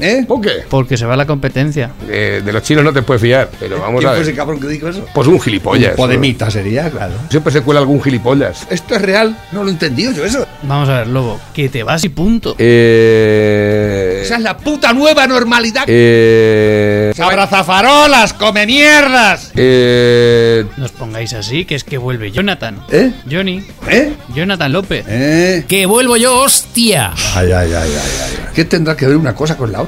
[0.00, 0.24] ¿Eh?
[0.26, 0.50] ¿Por qué?
[0.68, 1.90] Porque se va la competencia.
[2.08, 4.36] Eh, de los chinos no te puedes fiar, pero vamos ¿Quién a fue ese ver.
[4.36, 5.04] cabrón que dijo eso?
[5.14, 5.90] Pues un gilipollas.
[5.90, 7.14] Un podemita sería, claro.
[7.30, 8.66] Siempre se cuela algún gilipollas.
[8.70, 9.36] ¿Esto es real?
[9.52, 10.46] No lo he entendido yo eso.
[10.62, 12.54] Vamos a ver, lobo, que te vas y punto.
[12.58, 14.22] Eh.
[14.24, 15.84] Esa es la puta nueva normalidad.
[15.86, 17.12] Eh.
[17.18, 19.52] ¡Abrazafarolas, come mierdas!
[19.54, 20.64] Eh.
[20.76, 22.80] No os pongáis así, que es que vuelve Jonathan.
[22.90, 23.12] ¿Eh?
[23.30, 23.62] Johnny.
[23.88, 24.12] ¿Eh?
[24.34, 25.04] Jonathan López.
[25.08, 25.64] ¿Eh?
[25.68, 27.12] ¡Que vuelvo yo, hostia!
[27.34, 28.38] Ay, ay, ay, ay, ay.
[28.54, 29.87] ¿Qué tendrá que ver una cosa con la otra?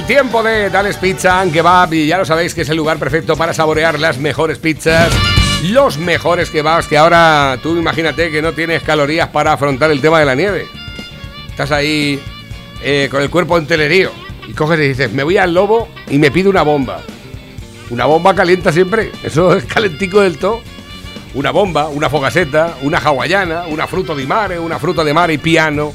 [0.00, 2.98] El tiempo de Dales Pizza and Kebab y ya lo sabéis que es el lugar
[2.98, 5.12] perfecto para saborear las mejores pizzas,
[5.64, 10.18] los mejores kebabs que ahora tú imagínate que no tienes calorías para afrontar el tema
[10.18, 10.66] de la nieve.
[11.50, 12.18] Estás ahí
[12.82, 14.10] eh, con el cuerpo entelerío
[14.48, 17.02] y coges y dices, me voy al lobo y me pido una bomba.
[17.90, 20.62] Una bomba calienta siempre, eso es calentico del todo.
[21.34, 25.38] Una bomba, una fogaseta, una hawaiana, una fruto di mare, una fruta de mare y
[25.38, 25.92] piano,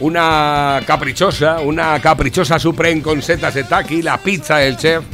[0.00, 5.04] una caprichosa, una caprichosa supreme con setas de taqui, la pizza del chef.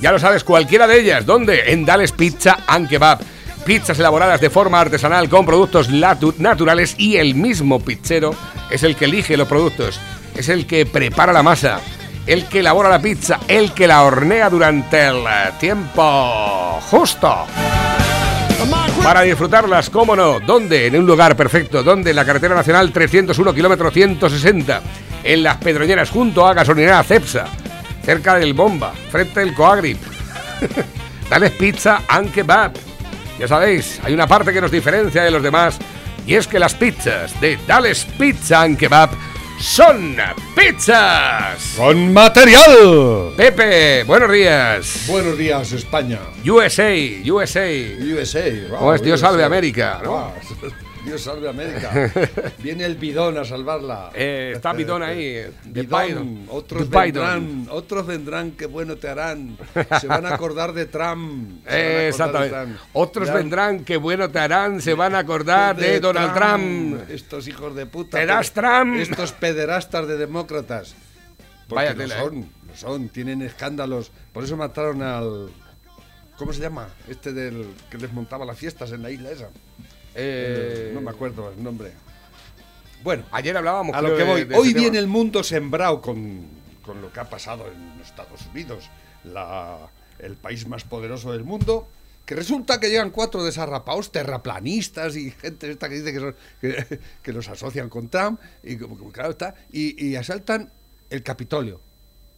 [0.00, 1.24] Ya lo sabes, cualquiera de ellas.
[1.24, 1.72] ¿Dónde?
[1.72, 3.20] En Dales Pizza and Kebab.
[3.64, 8.34] Pizzas elaboradas de forma artesanal con productos naturales y el mismo pizzero
[8.70, 10.00] es el que elige los productos,
[10.34, 11.78] es el que prepara la masa,
[12.26, 15.24] el que elabora la pizza, el que la hornea durante el
[15.60, 17.46] tiempo justo.
[19.02, 20.86] Para disfrutarlas, cómo no, ¿dónde?
[20.86, 22.10] En un lugar perfecto, ¿dónde?
[22.10, 24.82] En la carretera nacional 301 kilómetro 160,
[25.24, 27.46] en Las Pedroñeras, junto a gasolinera Cepsa,
[28.04, 29.98] cerca del Bomba, frente del Coagrip.
[31.30, 32.72] Dales pizza and kebab.
[33.38, 35.78] Ya sabéis, hay una parte que nos diferencia de los demás,
[36.26, 39.10] y es que las pizzas de Dales Pizza and Kebab
[39.62, 40.16] son
[40.56, 41.74] pizzas.
[41.76, 43.32] ¡Con material!
[43.36, 45.04] Pepe, buenos días.
[45.06, 46.18] Buenos días, España.
[46.44, 46.92] USA,
[47.24, 47.68] USA.
[48.00, 48.68] USA.
[48.76, 49.02] ¿Cómo es?
[49.02, 50.32] Dios salve América, ¿no?
[51.04, 52.10] Dios salve América.
[52.58, 54.10] Viene el bidón a salvarla.
[54.14, 55.34] Eh, está Bidón ahí.
[55.64, 57.02] De Bidón, otros Biden.
[57.02, 59.58] vendrán, otros vendrán, qué bueno te harán.
[60.00, 61.66] Se van a acordar de Trump.
[61.66, 62.54] Eh, de exactamente.
[62.54, 62.76] Trump.
[62.92, 67.10] Otros vendrán, qué bueno te harán, se van a acordar de, Donald Trump.
[67.10, 68.18] Estos hijos de puta.
[68.18, 68.96] Te das Trump.
[68.96, 70.94] Estos pederastas de demócratas.
[71.68, 72.20] Porque Vaya lo tela, ¿eh?
[72.20, 74.12] son, lo son, tienen escándalos.
[74.32, 75.50] Por eso mataron al.
[76.36, 76.88] ¿Cómo se llama?
[77.08, 79.48] Este del que desmontaba las fiestas en la isla esa.
[80.14, 81.92] Eh, no me acuerdo el nombre.
[83.02, 84.44] Bueno, Ayer hablábamos a creo, lo que voy.
[84.44, 86.46] de Hoy viene el mundo sembrado con,
[86.82, 88.88] con lo que ha pasado en Estados Unidos,
[89.24, 89.78] la,
[90.18, 91.88] el país más poderoso del mundo.
[92.24, 97.00] Que resulta que llegan cuatro desarrapados, terraplanistas y gente esta que dice que, son- que,
[97.20, 100.70] que los asocian con Trump, y, claro está, y, y asaltan
[101.10, 101.80] el Capitolio.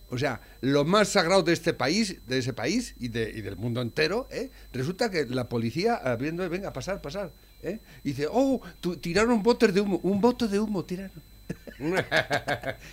[0.09, 3.57] O sea, lo más sagrado de este país, de ese país y, de- y del
[3.57, 4.51] mundo entero, ¿eh?
[4.73, 7.31] resulta que la policía, ah, viendo, venga, pasar, pasar,
[7.65, 7.81] ¿eh?
[8.05, 8.61] y dice, oh,
[9.01, 11.23] tiraron botes de humo, un bote de humo tiraron.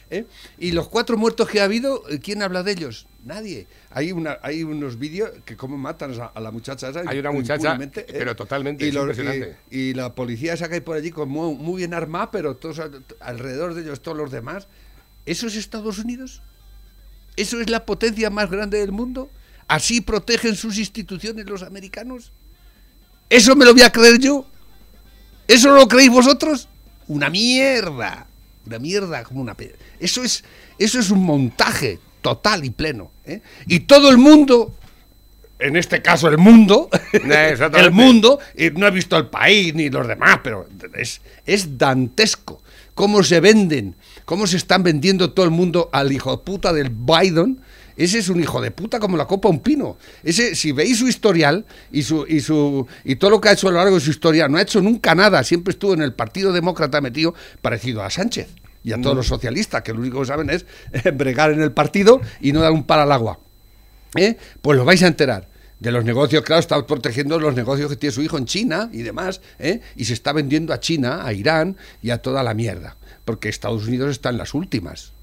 [0.09, 0.25] ¿Eh?
[0.57, 3.07] Y los cuatro muertos que ha habido, eh, ¿quién habla de ellos?
[3.23, 3.67] Nadie.
[3.91, 7.03] Hay, una, hay unos vídeos que cómo matan a, la muchacha esa.
[7.05, 7.77] Hay una muchacha,
[8.07, 9.57] pero totalmente, y, los- impresionante.
[9.69, 12.55] y- y la policía esa que hay por allí con muy, muy bien armada, pero
[12.55, 12.81] todos
[13.19, 14.67] alrededor de ellos todos los demás.
[15.25, 16.41] ¿Eso es Estados Unidos?
[17.35, 19.29] ¿Eso es la potencia más grande del mundo?
[19.67, 22.31] ¿Así protegen sus instituciones los americanos?
[23.29, 24.45] ¿Eso me lo voy a creer yo?
[25.47, 26.67] ¿Eso lo creéis vosotros?
[27.07, 28.27] Una mierda.
[28.65, 29.55] Una mierda como una
[29.99, 30.43] Eso es,
[30.77, 33.11] eso es un montaje total y pleno.
[33.25, 33.41] ¿eh?
[33.67, 34.75] Y todo el mundo,
[35.59, 37.79] en este caso el mundo, exactamente.
[37.79, 42.61] el mundo, y no he visto el país ni los demás, pero es, es dantesco.
[42.93, 43.95] Cómo se venden,
[44.25, 47.61] cómo se están vendiendo todo el mundo al hijo de puta del Biden.
[47.95, 49.97] Ese es un hijo de puta como la copa un pino.
[50.23, 53.67] Ese, si veis su historial y su, y su y todo lo que ha hecho
[53.67, 55.43] a lo largo de su historia, no ha hecho nunca nada.
[55.43, 58.49] Siempre estuvo en el Partido Demócrata metido, parecido a Sánchez
[58.83, 61.71] y a todos los socialistas, que lo único que saben es eh, bregar en el
[61.71, 63.39] partido y no dar un palo al agua.
[64.15, 64.37] ¿eh?
[64.61, 65.49] Pues lo vais a enterar.
[65.79, 69.01] De los negocios, claro, está protegiendo los negocios que tiene su hijo en China y
[69.01, 69.81] demás, ¿eh?
[69.95, 73.87] y se está vendiendo a China, a Irán y a toda la mierda, porque Estados
[73.87, 75.13] Unidos está en las últimas.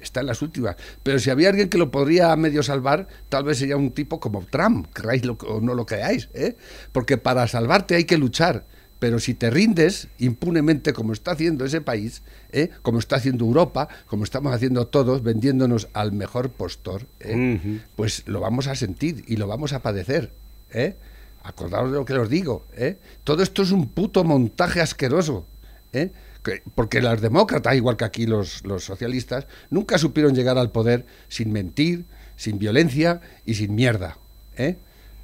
[0.00, 0.76] Está en las últimas.
[1.02, 4.44] Pero si había alguien que lo podría medio salvar, tal vez sería un tipo como
[4.44, 6.28] Trump, creáis lo, o no lo creáis.
[6.34, 6.56] ¿eh?
[6.92, 8.64] Porque para salvarte hay que luchar.
[8.98, 12.70] Pero si te rindes impunemente, como está haciendo ese país, ¿eh?
[12.82, 17.80] como está haciendo Europa, como estamos haciendo todos, vendiéndonos al mejor postor, ¿eh?
[17.94, 20.32] Pues lo vamos a sentir y lo vamos a padecer.
[20.72, 20.96] ¿eh?
[21.42, 22.66] Acordaos de lo que os digo.
[22.76, 22.98] ¿eh?
[23.24, 25.46] Todo esto es un puto montaje asqueroso.
[25.92, 26.10] ¿eh?
[26.48, 31.52] Que- porque los demócratas, igual que aquí los, socialistas, nunca supieron llegar al poder sin
[31.52, 32.04] mentir,
[32.36, 34.18] sin violencia y sin mierda.
[34.56, 34.76] ¿eh?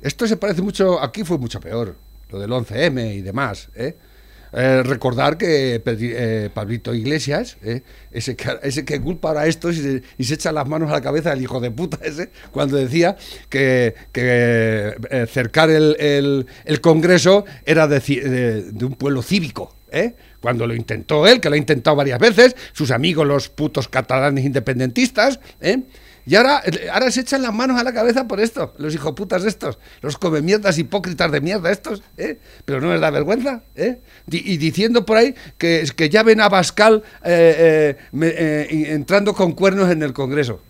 [0.02, 1.96] Esto se parece mucho, aquí fue mucho peor,
[2.30, 3.68] lo del 11M y demás.
[3.74, 3.96] ¿eh?
[4.56, 7.82] Eh, recordar que eh, Pablito Iglesias, eh,
[8.12, 10.90] ese, que, ese que culpa ahora a estos y se, y se echa las manos
[10.90, 13.16] a la cabeza el hijo de puta ese, cuando decía
[13.48, 16.46] que, eh, cercar el,
[16.80, 17.98] Congreso era de-
[18.72, 19.74] de un pueblo cívico.
[20.44, 24.44] Cuando lo intentó él, que lo ha intentado varias veces, sus amigos los putos catalanes
[24.44, 25.84] independentistas, ¿eh?
[26.26, 26.62] Y ahora,
[26.92, 30.42] ahora se echan las manos a la cabeza por esto, los hijoputas estos, los come
[30.42, 32.36] mierdas hipócritas de mierda estos, ¿eh?
[32.66, 34.00] Pero no les da vergüenza, ¿eh?
[34.30, 39.52] Y diciendo por ahí que, que ya ven a Bascal eh, eh, eh, entrando con
[39.52, 40.60] cuernos en el Congreso.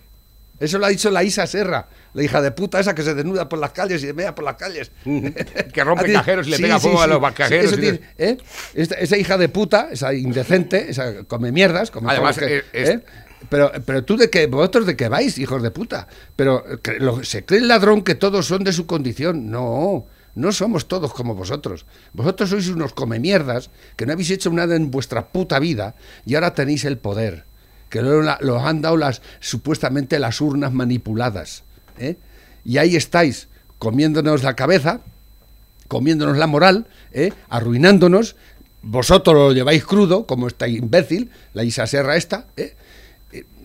[0.57, 3.47] Eso lo ha dicho la Isa Serra, la hija de puta esa que se desnuda
[3.47, 4.91] por las calles y se mea por las calles.
[5.05, 8.37] Que rompe cajeros y le pega fuego a los cajeros tiene- ¿eh?
[8.73, 13.01] Esa hija de puta, esa indecente, esa come mierdas, como Además, que- es- ¿eh?
[13.49, 16.07] Pero, pero tú de qué, vosotros de qué vais, hijos de puta.
[16.35, 19.51] Pero eh, lo- se cree el ladrón que todos son de su condición.
[19.51, 21.85] No, no somos todos como vosotros.
[22.13, 25.93] Vosotros sois unos come mierdas que no habéis hecho nada en vuestra puta vida
[26.25, 27.43] y ahora tenéis el poder.
[27.89, 31.63] Que lo, los han dado las supuestamente las urnas manipuladas.
[31.99, 32.17] ¿Eh?
[32.63, 33.47] Y ahí estáis
[33.79, 35.01] comiéndonos la cabeza
[35.87, 37.31] comiéndonos la moral, ¿eh?
[37.47, 38.35] arruinándonos.
[38.81, 42.75] Vosotros lo lleváis crudo, como esta imbécil, la Isa Serra esta, ¿eh?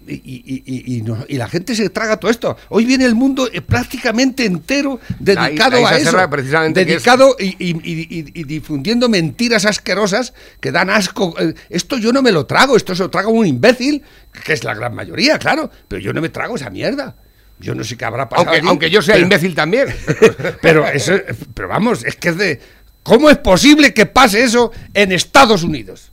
[0.06, 2.56] Y, y- y- y no- y la gente se traga todo esto.
[2.70, 6.10] Hoy viene el mundo eh, prácticamente entero dedicado la a eso.
[6.10, 11.34] Serra, precisamente, es- dedicado y, difundiendo mentiras asquerosas que dan asco.
[11.68, 14.02] Esto yo no me lo trago, esto se lo traga un imbécil,
[14.44, 17.14] que es la gran mayoría, claro, pero yo no me trago esa mierda.
[17.60, 18.48] Yo no sé qué habrá pasado.
[18.48, 19.88] Aunque, allí, aunque yo sea pero- imbécil también.
[20.62, 21.12] pero eso,
[21.54, 22.60] pero vamos, es que es de.
[23.02, 26.10] ¿Cómo es posible que pase eso en Estados Unidos?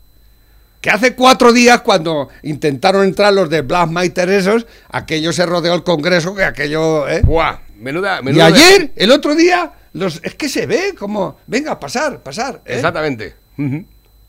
[0.82, 5.74] Que hace cuatro días, cuando intentaron entrar los de Black Matter esos, aquello se rodeó
[5.74, 7.08] el Congreso, que aquello.
[7.10, 7.22] ¿eh?
[7.24, 11.40] Buah, menuda, Y ayer, el otro día, los, es que se ve como.
[11.48, 12.62] Venga, pasar, pasar.
[12.66, 12.76] ¿eh?
[12.76, 13.36] Exactamente.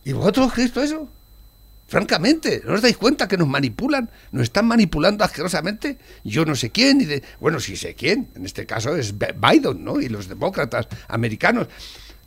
[0.04, 1.08] ¿Y vosotros creéis todo eso?
[1.88, 4.10] Francamente, ¿no os dais cuenta que nos manipulan?
[4.30, 5.96] ¿Nos están manipulando asquerosamente?
[6.22, 9.32] Yo no sé quién, y de, bueno, sí sé quién, en este caso es Bi-
[9.34, 9.98] Biden, ¿no?
[9.98, 11.66] Y los demócratas americanos.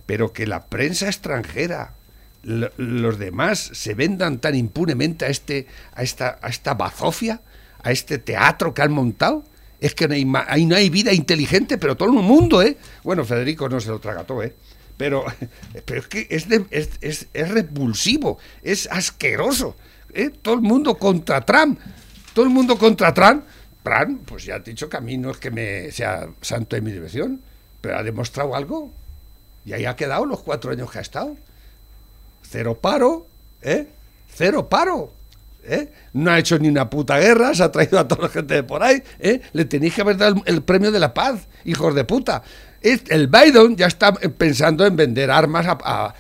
[0.07, 1.93] Pero que la prensa extranjera,
[2.41, 7.41] lo- los demás, se vendan tan impunemente a, este, a, esta, a esta bazofia,
[7.83, 9.43] a este teatro que han montado.
[9.79, 12.77] Es que no hay, ahí no hay vida inteligente, pero todo el mundo, ¿eh?
[13.03, 14.55] Bueno, Federico no se lo traga todo, ¿eh?
[15.01, 15.25] Pero,
[15.85, 19.75] pero es que es, de- es, es- repulsivo, es asqueroso.
[20.13, 20.29] ¿eh?
[20.29, 21.79] Todo el mundo contra Trump.
[22.35, 23.43] Todo el mundo contra Trump.
[23.81, 26.83] Trump, pues ya he dicho que a mí no es que me sea santo de
[26.83, 27.41] mi devoción,
[27.81, 28.93] pero ha demostrado algo.
[29.65, 31.35] Y ahí ha quedado los cuatro años que ha estado.
[32.43, 33.25] Cero paro,
[33.63, 33.87] ¿eh?
[34.31, 35.13] Cero paro.
[35.63, 35.91] ¿eh?
[36.13, 38.61] No ha hecho ni una puta guerra, se ha traído a toda la gente de
[38.63, 39.01] por ahí.
[39.19, 39.41] ¿eh?
[39.53, 42.43] Le tenéis que haber dado el premio de la paz, hijos de puta.
[42.81, 46.15] El Biden ya está pensando en vender armas a, a,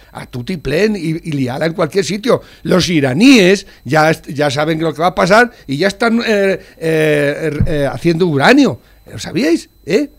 [0.95, 1.31] y, y
[1.65, 2.41] en cualquier sitio.
[2.63, 7.59] Los iraníes ya, ya saben lo que va a pasar y ya están eh, eh,
[7.65, 8.79] eh, haciendo uranio.
[9.11, 9.69] ¿Lo sabíais?
[9.85, 10.09] ¿Eh?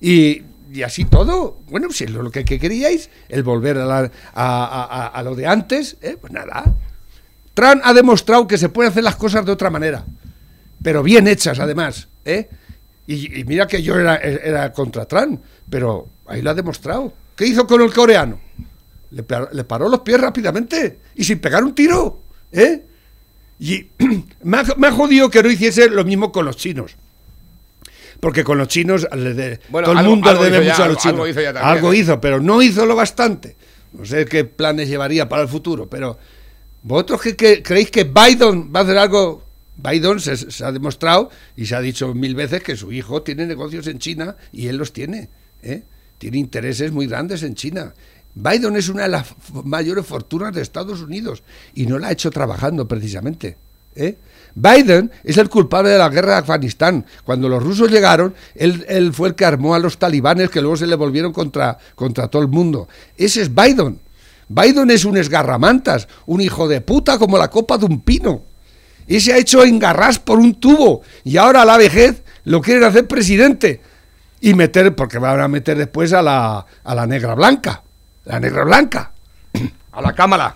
[0.00, 0.42] Y,
[0.72, 1.58] y así todo.
[1.70, 5.96] Bueno, si es lo que, que queríais, el volver a, la- a- lo de antes,
[6.20, 6.64] pues nada.
[7.54, 10.04] Trump ha demostrado que se pueden hacer las cosas de otra manera,
[10.82, 12.08] pero bien hechas además.
[12.24, 12.48] ¿eh?
[13.08, 17.12] Y, y mira que yo era, era contra Trump, pero ahí lo ha demostrado.
[17.34, 18.38] ¿Qué hizo con el coreano?
[19.10, 22.20] Le, par- le paró los pies rápidamente y sin pegar un tiro.
[22.52, 22.82] ¿eh?
[23.58, 23.86] Y
[24.42, 26.96] me ha, me ha jodido que no hiciese lo mismo con los chinos.
[28.20, 30.82] Porque con los chinos, le de- Bueno, todo el algo- mundo algo debe ya, mucho
[30.84, 31.14] a los chinos.
[31.14, 31.96] algo hizo ya también, Algo ¿eh?
[31.96, 33.56] hizo, pero no hizo lo bastante.
[33.92, 36.18] No sé qué planes llevaría para el futuro, pero
[36.82, 39.44] vosotros qué, qué- creéis que Biden va a hacer algo.
[39.78, 43.86] Biden se, ha demostrado y se ha dicho mil veces que su hijo tiene negocios
[43.86, 45.28] en China y él los tiene.
[45.62, 45.84] ¿eh?
[46.18, 47.94] Tiene intereses muy grandes en China.
[48.34, 51.42] Biden es una de las mayores fortunas de Estados Unidos
[51.74, 53.56] y no la ha hecho trabajando precisamente.
[53.94, 54.16] ¿eh?
[54.54, 57.06] Biden es el culpable de la guerra de Afganistán.
[57.24, 60.76] Cuando los rusos llegaron, él, él fue el que armó a los talibanes que luego
[60.76, 62.88] se le volvieron contra, contra todo el mundo.
[63.16, 64.00] Ese es Biden.
[64.48, 68.47] Biden es un esgarramantas, un hijo de puta como la copa de un pino.
[69.08, 71.02] Y se ha hecho engarras por un tubo.
[71.24, 73.80] Y ahora a la vejez lo quieren hacer presidente.
[74.40, 77.82] Y meter, porque van a meter después a la, a la negra blanca.
[78.24, 79.12] La negra blanca.
[79.92, 80.54] A la cámara.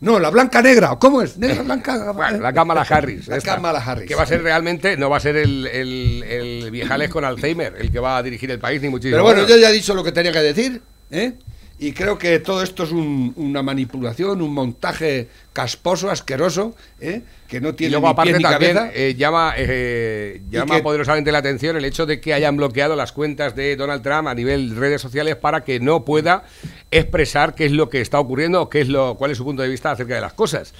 [0.00, 0.96] No, la blanca negra.
[0.98, 1.36] ¿Cómo es?
[1.36, 2.12] Negra blanca.
[2.12, 3.26] Bueno, la cámara Harris.
[3.28, 4.08] La Kamala Harris.
[4.08, 7.74] Que va a ser realmente, no va a ser el, el, el viejales con Alzheimer
[7.78, 9.14] el que va a dirigir el país, ni muchísimo.
[9.14, 9.50] Pero bueno, menos.
[9.50, 10.80] yo ya he dicho lo que tenía que decir,
[11.10, 11.34] ¿eh?
[11.78, 17.20] Y creo que todo esto es un- una manipulación, un montaje casposo, asqueroso, ¿eh?
[17.46, 18.92] Que no Y tiene luego ni aparte pie ni también cabeza.
[18.94, 23.12] eh, llama, eh, llama que- poderosamente la atención el hecho de que hayan bloqueado las
[23.12, 26.44] cuentas de Donald Trump a nivel redes sociales para que no pueda
[26.90, 29.60] expresar qué es lo que está ocurriendo o qué es lo, cuál es su punto
[29.62, 30.72] de vista acerca de las cosas.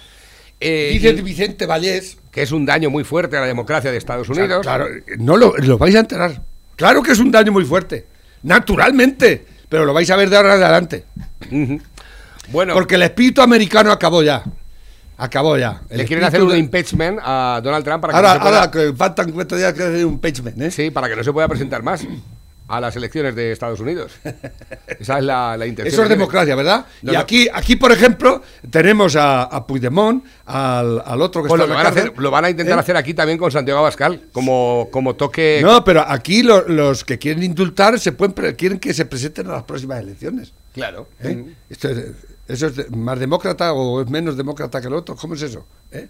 [0.60, 3.98] Eh, Dice y- Vicente Vallés, que es un daño muy fuerte a la democracia de
[3.98, 4.62] Estados Unidos.
[4.62, 4.86] claro,
[5.18, 6.42] no lo, lo vais a enterar.
[6.76, 8.06] Claro que es un daño muy fuerte,
[8.42, 11.04] naturalmente, pero lo vais a ver de ahora en adelante.
[12.52, 14.42] Bueno, Porque el espíritu americano acabó ya.
[15.18, 15.80] Acabó ya.
[15.88, 18.40] El le quieren hacer un de- impeachment a Donald Trump para que Ahora, no se
[18.40, 20.70] pueda, ahora que faltan cuatro días que hacer un impeachment, ¿eh?
[20.70, 22.06] sí, para que no se pueda presentar más
[22.68, 24.12] a las elecciones de Estados Unidos.
[24.98, 25.92] Esa es la, la intención.
[25.94, 26.86] Eso es democracia, ¿verdad?
[27.02, 27.20] No, y no.
[27.20, 31.78] aquí, aquí, por ejemplo, tenemos a, a Puigdemont, al, al otro que Pues está lo,
[31.78, 32.80] en la van hacer- lo van a intentar ¿Eh?
[32.80, 35.60] hacer aquí también con Santiago Abascal, como, como toque.
[35.62, 39.52] No, pero aquí lo- los que quieren indultar se pueden quieren que se presenten a
[39.52, 40.52] las próximas elecciones.
[40.74, 41.08] Claro.
[41.20, 41.54] ¿eh?
[41.70, 42.06] Esto es-
[42.48, 45.16] ¿Eso es más demócrata o es menos demócrata que el otro?
[45.16, 45.66] ¿Cómo es eso?
[45.90, 46.06] ¿Eh?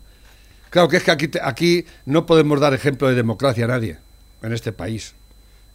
[0.68, 3.98] Claro que es que aquí, aquí no podemos dar ejemplo de democracia a nadie
[4.42, 5.14] en este país.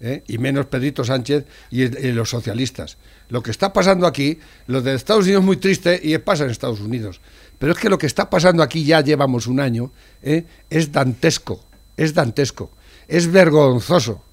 [0.01, 0.23] ¿Eh?
[0.27, 2.97] Y menos Pedrito Sánchez y, los socialistas.
[3.29, 6.49] Lo que está pasando aquí, lo de Estados Unidos es muy triste y pasa en
[6.49, 7.21] Estados Unidos.
[7.59, 9.91] Pero es que lo que está pasando aquí ya llevamos un año,
[10.23, 10.45] ¿eh?
[10.69, 11.63] es dantesco,
[11.95, 12.71] es dantesco,
[13.07, 14.23] es vergonzoso.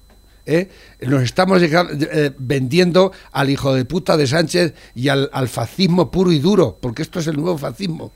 [0.45, 0.69] ¿eh?
[1.01, 6.39] Nos estamos eh, vendiendo al hijo de puta de Sánchez y al fascismo puro y
[6.39, 8.11] duro, porque esto es el nuevo fascismo.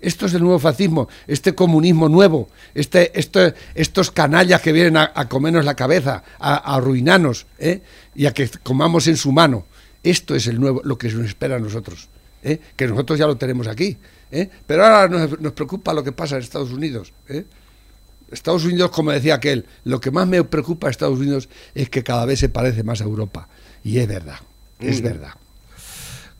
[0.00, 5.10] Esto es el nuevo fascismo, este comunismo nuevo, este, este- estos canallas que vienen a,
[5.14, 7.82] a comernos la cabeza, a, a arruinarnos ¿eh?
[8.14, 9.66] y a que comamos en su mano.
[10.02, 12.08] Esto es el nuevo, lo que nos espera a nosotros,
[12.44, 12.60] ¿eh?
[12.76, 13.96] que nosotros ya lo tenemos aquí.
[14.30, 14.48] ¿eh?
[14.66, 17.12] Pero ahora nos, nos preocupa lo que pasa en Estados Unidos.
[17.28, 17.44] ¿eh?
[18.30, 22.04] Estados Unidos, como decía aquel, lo que más me preocupa a Estados Unidos es que
[22.04, 23.48] cada vez se parece más a Europa.
[23.82, 24.38] Y es verdad,
[24.78, 25.04] es Mm.
[25.04, 25.30] verdad.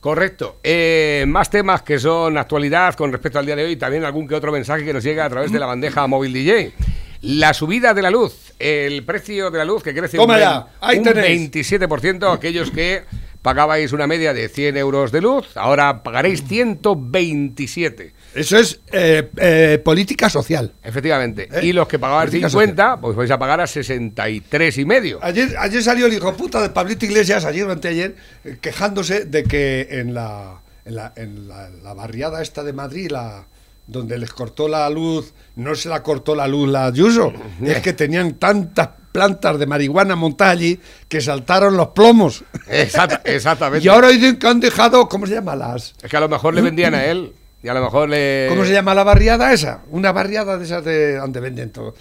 [0.00, 0.60] Correcto.
[0.62, 4.34] Eh, más temas que son actualidad con respecto al día de hoy, también algún que
[4.34, 6.72] otro mensaje que nos llega a través de la bandeja móvil DJ.
[7.20, 11.02] La subida de la luz, el precio de la luz que crece Toma un, un
[11.02, 11.50] tenéis.
[11.50, 13.02] 27%, aquellos que
[13.42, 18.12] pagabais una media de 100 euros de luz, ahora pagaréis 127.
[18.34, 20.72] Eso es eh, eh, política social.
[20.82, 21.48] Efectivamente.
[21.52, 21.66] ¿Eh?
[21.66, 25.18] Y los que pagaban Política 50, pues vais a pagar a 63 y medio.
[25.22, 28.14] Ayer, ayer salió el hijo puta de Pablito Iglesias, ayer o anteayer,
[28.60, 33.46] quejándose de que en la, en la, en la, la barriada esta de Madrid, la,
[33.86, 37.32] donde les cortó la luz, no se la cortó la luz la Ayuso,
[37.64, 42.44] es que tenían tantas plantas de marihuana montadas allí que saltaron los plomos.
[42.68, 43.84] Exacta- exactamente.
[43.84, 45.94] Y ahora dicen que han dejado, ¿cómo se llama las?
[46.02, 48.46] Es que a lo mejor le vendían a él y a lo mejor le...
[48.48, 49.82] ¿Cómo se llama la barriada esa?
[49.90, 51.94] Una barriada de esas de donde venden todo.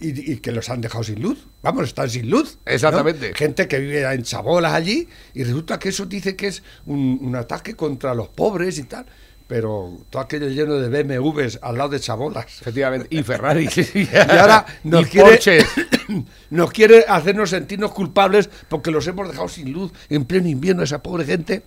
[0.00, 1.46] Y, y que los han dejado sin luz.
[1.62, 2.58] Vamos, están sin luz.
[2.66, 2.72] ¿no?
[2.72, 3.32] Exactamente.
[3.34, 7.36] Gente que vive en chabolas allí y resulta que eso dice que es un, un
[7.36, 9.06] ataque contra los pobres y tal.
[9.46, 12.46] Pero todo aquello lleno de BMWs al lado de chabolas.
[12.60, 13.06] Efectivamente.
[13.10, 13.68] Y Ferrari.
[13.94, 15.38] Y ahora nos Y quiere,
[16.50, 21.00] nos quiere hacernos sentirnos culpables porque los hemos dejado sin luz en pleno invierno esa
[21.00, 21.62] pobre gente.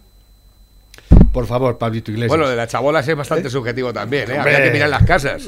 [1.32, 2.30] Por favor, Pablito Iglesias.
[2.30, 4.38] Bueno, de las chabolas es bastante subjetivo también, ¿eh?
[4.38, 4.56] Hombre.
[4.56, 5.44] Había que mirar las casas.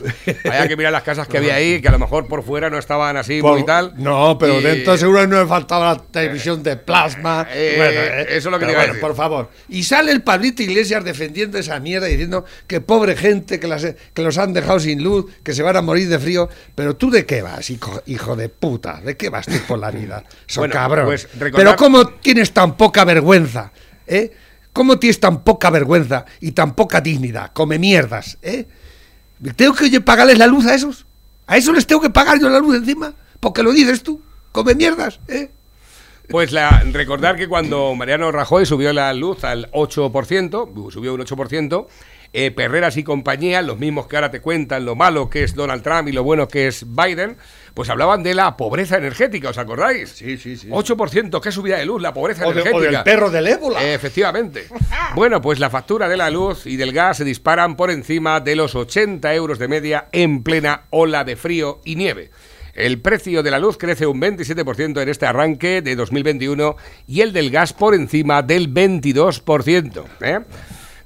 [0.46, 2.78] Había que mirar las casas que había ahí, que a lo mejor por fuera no
[2.78, 3.94] estaban así Por- muy tal.
[3.98, 7.48] No, pero Y- dentro seguro no me faltaba la televisión de plasma.
[7.52, 9.02] Eh, Bueno, eh, eso es lo que te iba a bueno, decir.
[9.08, 9.50] por favor.
[9.70, 13.84] Y sale el Pablito Iglesias defendiendo esa mierda diciendo que pobre gente que, las,
[14.14, 16.48] que los han dejado sin luz, que se van a morir de frío.
[16.76, 19.90] Pero tú de qué vas, hijo, hijo de puta, ¿de qué vas tú por la
[19.90, 20.24] vida?
[20.46, 21.06] So Bueno, cabrón.
[21.08, 23.72] pues recordar- Pero cómo tienes tan poca vergüenza,
[24.06, 24.32] ¿eh?
[24.74, 27.51] ¿Cómo tienes tan poca vergüenza y tan poca dignidad?
[27.54, 28.68] Come mierdas, ¿eh?
[29.56, 31.06] ¿Tengo que pagarles la luz a esos?
[31.48, 33.13] ¿A esos les tengo que pagar yo la luz encima?
[33.40, 34.22] Porque lo dices tú.
[34.51, 35.50] Come mierdas, ¿eh?
[36.30, 36.54] Pues
[36.94, 41.88] recordar que cuando Mariano Rajoy subió la luz al 8%, subió un 8%,
[42.32, 45.84] eh, Perreras y compañía, los mismos que ahora te cuentan lo malo que es Donald
[45.84, 47.36] Trump y lo bueno que es Biden,
[47.74, 50.10] pues hablaban de la pobreza energética, ¿os acordáis?
[50.10, 50.68] Sí, sí, sí.
[50.70, 52.01] 8%, ¿qué subida de luz?
[52.01, 52.92] La pobreza O, de- o energética.
[52.92, 53.84] del perro del ébola.
[53.84, 54.68] Eh, Efectivamente.
[55.16, 58.56] Bueno, pues la factura de la luz y del gas se disparan por encima de
[58.56, 62.32] los 80 euros de media en plena ola de frío y nieve.
[62.74, 67.34] El precio de la luz crece un 27% en este arranque de 2021 y el
[67.34, 70.04] del gas por encima del 22%.
[70.22, 70.40] ¿eh?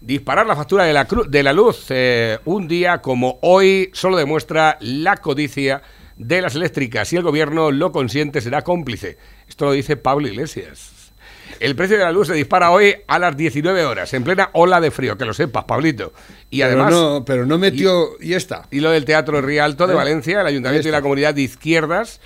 [0.02, 4.78] Disparar la factura de la, de la luz eh, un día como hoy solo demuestra
[4.82, 5.82] la codicia
[6.18, 7.08] de las eléctricas.
[7.08, 9.18] Si el gobierno lo consiente, será cómplice.
[9.48, 10.92] Esto lo dice Pablo Iglesias.
[11.60, 14.82] El precio de la luz se dispara hoy a las 19 horas, en plena ola
[14.82, 16.12] de frío, que lo sepas, Pablito.
[16.50, 18.10] Y pero además, no, pero no metió.
[18.20, 18.68] Y, está.
[18.72, 21.02] y lo del Teatro Rialto de Eh, Valencia, el Ayuntamiento y la.
[21.02, 22.20] Comunidad de Izquierdas,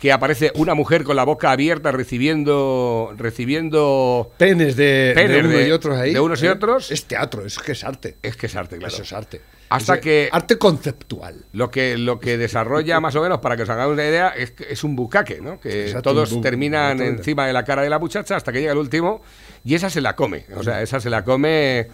[0.00, 5.70] que aparece una mujer con la boca abierta recibiendo recibiendo Penes de, Penes de- y
[5.70, 6.12] otros ahí.
[6.12, 6.50] de unos y ¿eh?
[6.50, 6.90] otros.
[6.90, 8.16] Es teatro, es que es arte.
[8.22, 8.92] es que es arte, claro.
[8.92, 9.40] Eso es arte.
[9.70, 11.46] Hasta Es, que- Arte conceptual.
[11.52, 14.52] Lo que, lo que desarrolla más o menos, para que os hagáis una idea, es,
[14.68, 15.58] es un bucaque, ¿no?
[15.58, 18.72] Que Exacto, todos bu- terminan encima de la cara de la muchacha hasta que llega
[18.72, 19.22] el último
[19.64, 20.46] y esa se la come.
[20.56, 21.88] O sea, esa se la come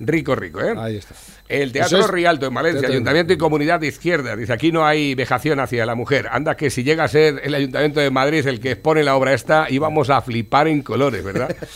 [0.00, 0.74] rico, rico, ¿eh?
[0.76, 1.14] Ahí está.
[1.48, 4.34] El Teatro es- Rialto en Valencia, Teatro- Ayuntamiento y Comunidad de Izquierda.
[4.36, 6.28] Dice, aquí no hay vejación hacia la mujer.
[6.30, 9.32] Anda que si llega a ser el Ayuntamiento de Madrid el que expone la obra
[9.32, 11.54] esta, íbamos a flipar en colores, ¿verdad?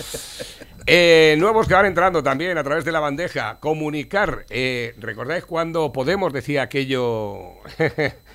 [0.89, 3.59] Eh, nuevos que van entrando también a través de la bandeja.
[3.59, 4.47] Comunicar.
[4.51, 7.55] Eh, ¿Recordáis cuando Podemos decía aquello?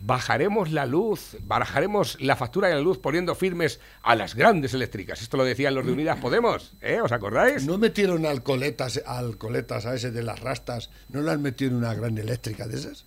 [0.00, 5.22] bajaremos la luz, bajaremos la factura de la luz poniendo firmes a las grandes eléctricas.
[5.22, 7.00] Esto lo decían los de Unidas Podemos, ¿eh?
[7.00, 7.66] ¿Os acordáis?
[7.66, 10.90] ¿No metieron alcoletas, alcoletas a ese de las rastas?
[11.10, 13.06] ¿No le han metido en una gran eléctrica de esas?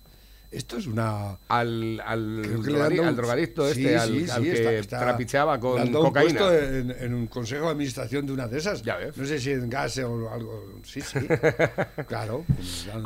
[0.56, 1.38] Esto es una...
[1.48, 2.42] Al, al,
[3.16, 6.38] drogadicto Sí, este, al, sí, al sí, que está- está- trapicheaba con un cocaína.
[6.38, 8.82] puesto en, en un consejo de administración de una de esas.
[8.82, 9.16] Ya ves.
[9.16, 10.74] No sé si en gas o algo.
[10.84, 11.18] Sí, sí.
[12.06, 12.44] claro.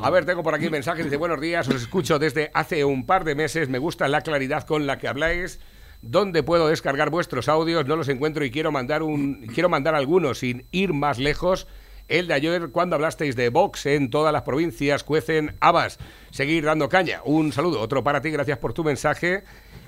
[0.02, 1.04] A ver, tengo por aquí mensajes.
[1.04, 3.68] Dice, buenos días, os escucho desde hace un par de meses.
[3.68, 5.60] Me gusta la claridad con la que habláis.
[6.00, 7.86] ¿Dónde puedo descargar vuestros audios?
[7.86, 11.66] No los encuentro y quiero mandar un quiero mandar algunos sin ir más lejos.
[12.08, 15.98] El de ayer, cuando hablasteis de Vox en todas las provincias, cuecen habas.
[16.30, 17.20] Seguir dando caña.
[17.24, 17.80] Un saludo.
[17.80, 19.44] Otro para ti, gracias por tu mensaje.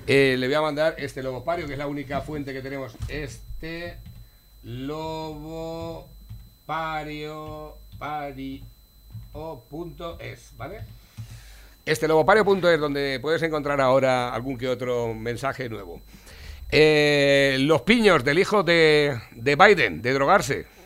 [0.06, 2.94] Eh, le voy a mandar este logopario, que es la única fuente que tenemos.
[3.08, 3.96] Este
[4.62, 6.08] lobopario
[7.96, 10.80] pario punto es, ¿vale?
[11.86, 16.02] Este logopario.es, donde puedes encontrar ahora algún que otro mensaje nuevo.
[16.70, 20.79] Eh, los piños del hijo de, de Biden, de drogarse.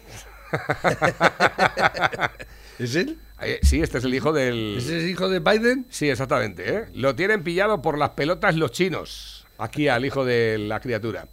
[2.79, 3.19] ¿Es él?
[3.41, 4.77] Eh, sí, este es el hijo del...
[4.79, 5.87] ¿Ese es hijo de Biden?
[5.91, 6.75] Sí, exactamente.
[6.75, 6.87] ¿eh?
[6.95, 9.47] Lo tienen pillado por las pelotas los chinos.
[9.59, 11.29] Aquí al hijo de la criatura.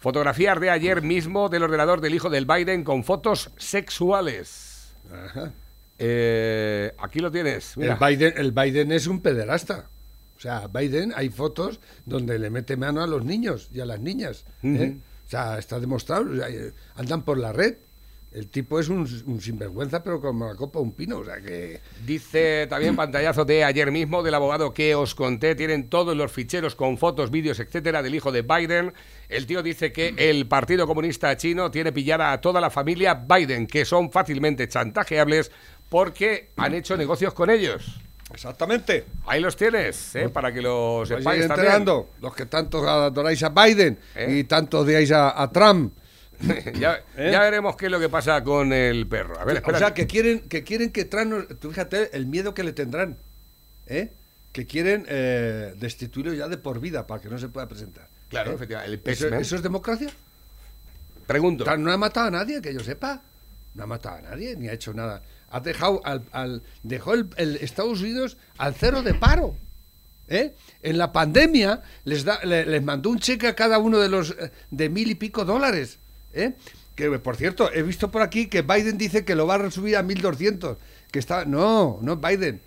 [0.00, 4.92] Fotografías de ayer mismo del ordenador del hijo del Biden con fotos sexuales.
[5.10, 5.52] Ajá.
[5.98, 7.76] Eh, aquí lo tienes.
[7.76, 7.98] Mira.
[8.00, 9.88] El Biden, el Biden es un pederasta.
[10.36, 14.00] O sea, Biden hay fotos donde le mete mano a los niños y a las
[14.00, 14.44] niñas.
[14.62, 14.96] ¿eh?
[15.26, 16.30] O sea, está demostrado.
[16.30, 16.48] o sea,
[16.96, 17.76] andan por la red.
[18.34, 21.18] El tipo es un, un sinvergüenza, pero como la copa un pino.
[21.18, 21.80] O sea que.
[22.04, 25.54] Dice también pantallazo de ayer mismo del abogado que os conté.
[25.54, 28.92] Tienen todos los ficheros con fotos, vídeos, etcétera, del hijo de Biden.
[29.28, 33.68] El tío dice que el Partido Comunista Chino tiene pillada a toda la familia Biden,
[33.68, 35.52] que son fácilmente chantajeables
[35.88, 38.00] porque han hecho negocios con ellos.
[38.32, 39.04] Exactamente.
[39.26, 40.28] Ahí los tienes, ¿eh?
[40.28, 41.50] para que los Os sepáis también.
[41.52, 44.38] enterando, los que tanto adoráis a Biden ¿Eh?
[44.40, 45.92] y tanto odiáis a, a Trump.
[46.78, 47.30] ya, ¿Eh?
[47.32, 49.38] ya veremos qué es lo que pasa con el perro.
[49.38, 52.64] A ver, o sea, que quieren que quieren que nos- tú fíjate el miedo que
[52.64, 53.16] le tendrán,
[53.86, 54.12] ¿eh?
[54.52, 58.08] Que quieren eh, destituirlo ya de por vida para que no se pueda presentar.
[58.28, 58.54] Claro, ¿Eh?
[58.54, 60.10] efectivamente, el ¿Eso, eso es democracia?
[61.26, 61.64] Pregunto.
[61.76, 63.22] No ha matado a nadie, que yo sepa.
[63.74, 65.22] No ha matado a nadie, ni ha hecho nada.
[65.50, 69.56] Ha dejado al, al- dejó el, el Estados Unidos al cero de paro.
[70.28, 70.54] ¿eh?
[70.82, 74.34] En la pandemia les, da, le- les mandó un cheque a cada uno de los
[74.70, 75.98] de mil y pico dólares.
[76.34, 76.54] ¿Eh?
[76.94, 79.96] Que por cierto, he visto por aquí que Biden dice que lo va a subir
[79.96, 80.76] a 1200.
[81.10, 81.44] Que está.
[81.44, 82.60] No, no Biden.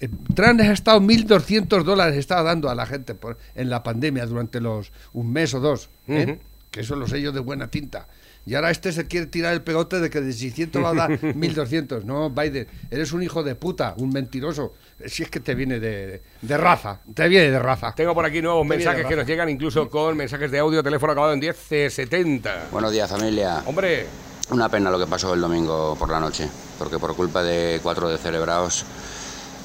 [0.00, 4.26] Eh, Trump ha estado 1.200 dólares, estaba dando a la gente por, en la pandemia
[4.26, 5.90] durante los un mes o dos.
[6.06, 6.38] ¿eh?
[6.70, 8.08] Que son los sellos de buena tinta.
[8.46, 11.10] Y ahora este se quiere tirar el pegote de que de 600 va a dar
[11.20, 12.04] 1.200.
[12.04, 14.72] No, Biden, eres un hijo de puta, un mentiroso.
[15.06, 17.92] Si es que te viene de, de raza, te viene de raza.
[17.94, 20.82] Tengo por aquí nuevos Te mensajes de que nos llegan, incluso con mensajes de audio,
[20.82, 22.66] teléfono acabado en 1070.
[22.72, 23.62] Buenos días familia.
[23.66, 24.06] Hombre,
[24.50, 28.08] Una pena lo que pasó el domingo por la noche, porque por culpa de cuatro
[28.08, 28.84] descerebrados,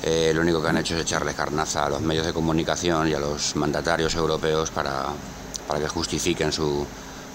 [0.04, 3.14] eh, lo único que han hecho es echarle carnaza a los medios de comunicación y
[3.14, 5.06] a los mandatarios europeos para,
[5.68, 6.86] para que justifiquen su,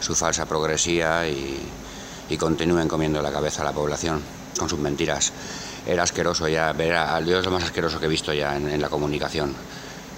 [0.00, 1.58] su falsa progresía y,
[2.28, 4.20] y continúen comiendo la cabeza a la población
[4.58, 5.32] con sus mentiras.
[5.88, 8.68] Era asqueroso ya, ver a, al Dios lo más asqueroso que he visto ya en,
[8.68, 9.55] en la comunicación.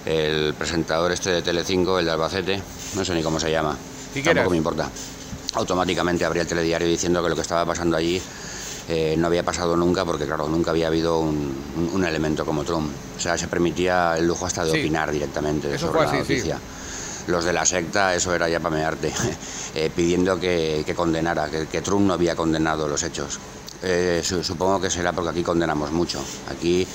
[0.04, 2.60] El presentador este de Telecinco, el de Albacete,
[2.96, 3.76] no sé ni cómo se llama,
[4.24, 4.88] tampoco me importa
[5.54, 8.22] automáticamente abría el telediario diciendo que lo que estaba pasando allí
[8.88, 12.62] eh, no había pasado nunca, porque claro, nunca había habido un, un- un elemento como
[12.64, 12.88] Trump.
[13.16, 14.78] O sea, se permitía el lujo hasta de Sí.
[14.78, 16.16] opinar directamente Eso sobre la sí.
[16.18, 16.58] noticia.
[17.26, 19.12] Los de la secta, eso era ya para mearte,
[19.74, 23.38] eh, pidiendo que, que condenara, que, que Trump no había condenado los hechos.
[23.82, 26.20] Eh, su- supongo que será porque aquí condenamos mucho.
[26.50, 26.86] Aquí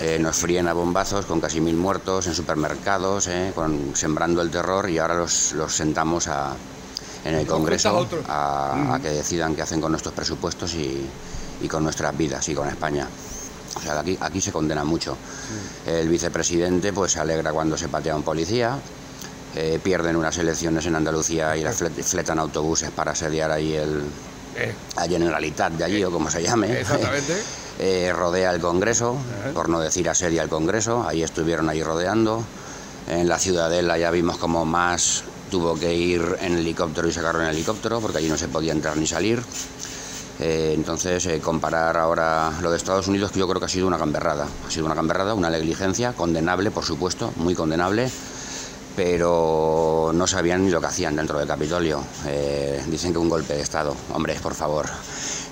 [0.00, 4.50] eh, nos fríen a bombazos con casi mil muertos en supermercados, eh, con, sembrando el
[4.50, 6.54] terror y ahora los, los sentamos a,
[7.24, 7.88] en el Congreso
[8.28, 11.04] a, a que decidan qué hacen con nuestros presupuestos y,
[11.60, 13.08] y con nuestras vidas y con España.
[13.76, 15.16] O sea, aquí, aquí se condena mucho.
[15.86, 18.78] El vicepresidente pues se alegra cuando se patea a un policía,
[19.82, 24.02] pierden unas elecciones en Andalucía y las flet- fletan autobuses para asediar ahí el,
[24.58, 26.80] Eh, la Generalitat de allí o como se llame.
[26.80, 27.34] Exactamente.
[27.80, 29.16] Eh, rodea el Congreso,
[29.54, 32.42] por no decir asedia el Congreso, ahí estuvieron ahí rodeando.
[33.06, 37.48] En la Ciudadela ya vimos como más tuvo que ir en helicóptero y sacarlo en
[37.48, 39.42] helicóptero porque allí no se podía entrar ni salir.
[40.40, 43.86] Eh, entonces, eh, comparar ahora lo de Estados Unidos, que yo creo que ha sido
[43.86, 44.46] una gamberrada.
[44.66, 48.10] Ha sido una gamberrada, una negligencia, condenable, por supuesto, muy condenable,
[48.98, 52.02] pero no sabían ni lo que hacían dentro del Capitolio.
[52.26, 53.94] Eh, dicen que un golpe de Estado.
[54.12, 54.86] Hombre, por favor,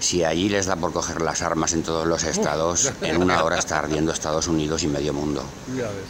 [0.00, 3.56] si allí les da por coger las armas en todos los estados, en una hora
[3.58, 5.42] está ardiendo Estados Unidos y medio mundo.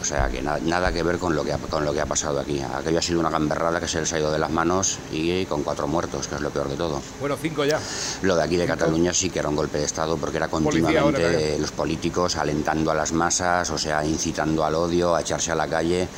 [0.01, 2.07] O sea que na- nada que ver con lo que, ha, con lo que ha
[2.07, 2.61] pasado aquí.
[2.63, 5.63] Aquello ha sido una gamberrada que se les ha ido de las manos y con
[5.63, 7.03] cuatro muertos, que es lo peor de todo.
[7.21, 7.79] Bueno, cinco ya.
[8.23, 11.59] Lo de aquí de Cataluña sí que era un golpe de Estado porque era continuamente
[11.59, 15.69] los políticos alentando a las masas, o sea, incitando al odio, a echarse a la
[15.69, 16.09] calle,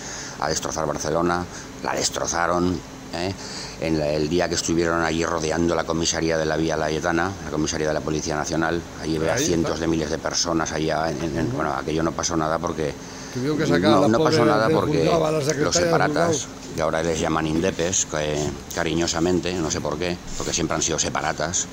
[0.40, 1.44] a destrozar Barcelona.
[1.82, 2.78] La destrozaron.
[3.14, 3.32] ¿eh?
[3.80, 7.50] En la- el día que estuvieron allí rodeando la comisaría de la Vía Layetana, la
[7.50, 9.80] comisaría de la Policía Nacional, allí Ahí cientos está.
[9.82, 11.10] de miles de personas allá.
[11.10, 12.92] en- en- en- bueno, aquello no pasó nada porque
[13.32, 15.04] que sacar a no, la no pasó nada porque
[15.56, 18.36] los separatas, que ahora les llaman indepes, que,
[18.74, 21.66] cariñosamente, no sé por qué, porque siempre han sido separatas,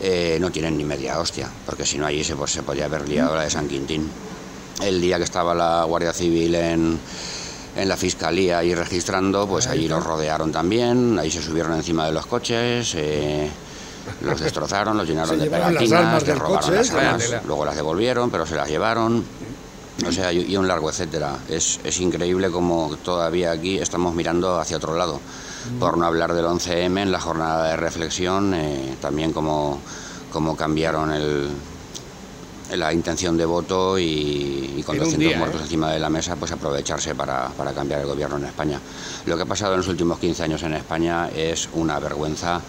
[0.00, 3.08] eh, no tienen ni media hostia, porque si no allí se, pues, se podía haber
[3.08, 4.08] liado la de San Quintín.
[4.82, 6.98] El día que estaba la Guardia Civil en,
[7.76, 12.12] en la Fiscalía y registrando, pues allí los rodearon también, ahí se subieron encima de
[12.12, 13.48] los coches, eh,
[14.22, 16.98] los destrozaron, los llenaron Se de pegatinas, les robaron coche, las ¿eh?
[16.98, 17.42] armas, Tela.
[17.46, 19.24] luego las devolvieron, pero se las llevaron.
[20.06, 21.38] O sea, y y un largo etcétera.
[21.48, 25.20] Es, es increíble como todavía aquí estamos mirando hacia otro lado.
[25.80, 29.80] Por no hablar del 11M en la jornada de reflexión, eh, también como,
[30.32, 31.48] como cambiaron el,
[32.74, 35.64] la intención de voto y, y con En un 200 día, muertos ¿eh?
[35.64, 38.80] encima de la mesa, pues aprovecharse para, para cambiar el gobierno en España.
[39.26, 42.60] Lo que ha pasado en los últimos 15 años en España es una vergüenza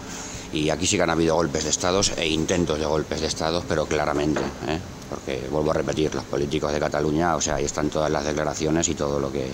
[0.52, 3.64] y aquí sí que han habido golpes de estados e intentos de golpes de estados,
[3.68, 4.78] pero claramente, ¿eh?
[5.10, 8.88] porque vuelvo a repetir, los políticos de Cataluña, o sea, ahí están todas las declaraciones
[8.88, 9.48] y todo lo que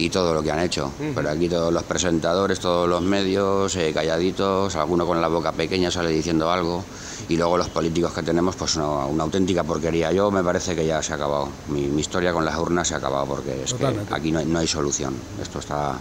[0.00, 0.90] y todo lo que han hecho.
[1.14, 5.90] Pero aquí todos los presentadores, todos los medios, eh, calladitos, alguno con la boca pequeña
[5.90, 6.82] sale diciendo algo,
[7.28, 10.10] y luego los políticos que tenemos, pues una, una auténtica porquería.
[10.12, 11.48] Yo me parece que ya se ha acabado.
[11.68, 14.08] Mi, mi historia con las urnas se ha acabado porque es Totalmente.
[14.08, 15.14] que aquí no hay, no hay solución.
[15.40, 15.98] Esto está,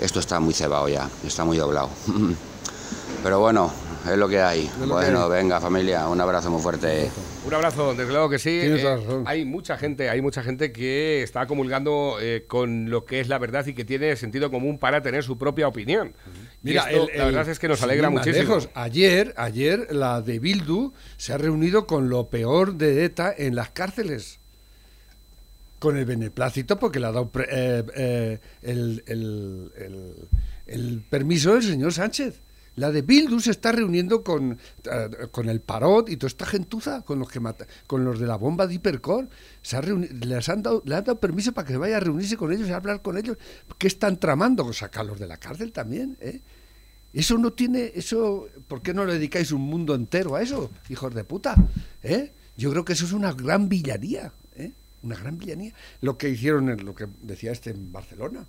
[0.00, 1.90] esto está muy cebado ya, está muy doblado.
[3.22, 3.70] Pero bueno,
[4.12, 4.66] es lo que hay.
[4.78, 5.30] Que bueno, hay.
[5.30, 7.10] venga familia, un abrazo muy fuerte.
[7.46, 8.50] Un abrazo, desde luego que sí.
[8.62, 13.28] Eh, hay mucha gente, hay mucha gente que está comulgando eh, con lo que es
[13.28, 16.14] la verdad y que tiene sentido común para tener su propia opinión.
[16.62, 18.38] Mira, esto, el- la verdad es que nos alegra muchísimo.
[18.56, 23.54] lejos, ayer, ayer la de Bildu se ha reunido con lo peor de ETA en
[23.54, 24.38] las cárceles.
[25.78, 30.28] Con el beneplácito, porque le ha dado pre- eh, eh, el, el- el-
[30.66, 32.40] el permiso del señor Sánchez.
[32.76, 37.02] La de Bildu se está reuniendo con, eh, con el Parot y toda esta gentuza,
[37.02, 39.28] con los que mata- con los de la bomba de Hipercor.
[39.62, 42.52] Se ha les han dado, le han dado permiso para que vaya a reunirse con
[42.52, 43.36] ellos y a hablar con ellos.
[43.78, 44.72] ¿Qué están tramando?
[44.72, 46.40] Sacarlos de la cárcel también, ¿eh?
[47.12, 51.14] Eso no tiene, eso, ¿por qué no le dedicáis un mundo entero a eso, hijos
[51.14, 51.54] de puta?
[52.02, 52.32] ¿Eh?
[52.56, 54.30] Yo creo que eso es una gran villanía, ¿eh?
[55.04, 55.72] Una gran villanía.
[56.00, 58.46] Lo que hicieron, en, lo que decía este en Barcelona,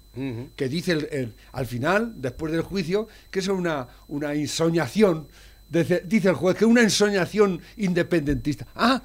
[0.55, 5.27] que dice el- el- al final, después del juicio, que es una, una ensoñación,
[5.69, 8.65] dice, dice el juez, que es una ensoñación independentista.
[8.75, 9.01] Ah,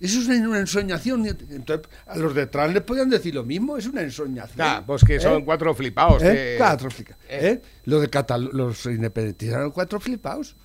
[0.00, 1.26] eso es una, una ensoñación.
[1.26, 4.60] Entonces, a los detrás les podían decir lo mismo, es una ensoñación.
[4.66, 5.44] Ah, pues que son ¿Eh?
[5.44, 6.22] cuatro flipados.
[6.22, 6.32] ¿Eh?
[6.32, 7.38] que- Cuatro flipa- Eh.
[7.48, 7.62] ¿eh?
[7.84, 10.56] Lo de Catalu- los independentistas eran cuatro flipados.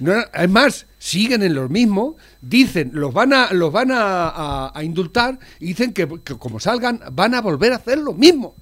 [0.00, 4.72] No, es más, siguen en lo mismo, dicen, los van a, los van a, a-
[4.78, 8.54] a indultar y dicen que, que como salgan van a volver a hacer lo mismo.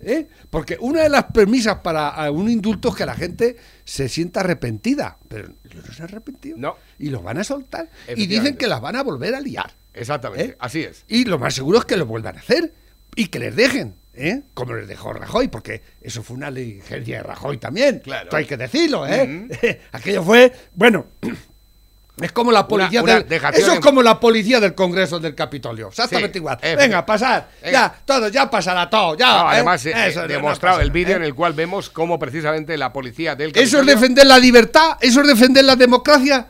[0.00, 0.26] ¿eh?
[0.48, 5.18] Porque una de las premisas para un indulto es que la gente se sienta arrepentida,
[5.28, 6.56] pero no se han arrepentido.
[6.58, 6.76] No.
[6.98, 7.88] Y los van a soltar.
[8.16, 9.72] Y dicen que las van a volver a liar.
[9.92, 10.56] Exactamente, ¿Eh?
[10.60, 11.04] así es.
[11.08, 12.72] Y lo más seguro es que lo vuelvan a hacer
[13.16, 14.42] y que les dejen, ¿eh?
[14.54, 18.00] Como les dejó Rajoy, porque eso fue una negligencia de Rajoy también.
[18.00, 18.24] Claro.
[18.24, 19.80] Esto hay que decirlo, ¿eh?
[19.92, 21.06] Aquello fue, bueno,
[22.20, 25.18] es como la policía una del, dejación eso es en- como la policía del Congreso
[25.18, 26.58] del Capitolio, exactamente Sí, igual.
[26.62, 27.70] Venga, pasar, Eh.
[27.72, 29.26] ya, todo, ya pasará todo, ya.
[29.26, 29.54] No, ¿eh?
[29.54, 29.94] además, eh,
[30.28, 33.94] demostrado el vídeo en el cual vemos cómo precisamente la policía del Eso es Capitolio-
[33.94, 36.46] defender la libertad, eso es defender la democracia.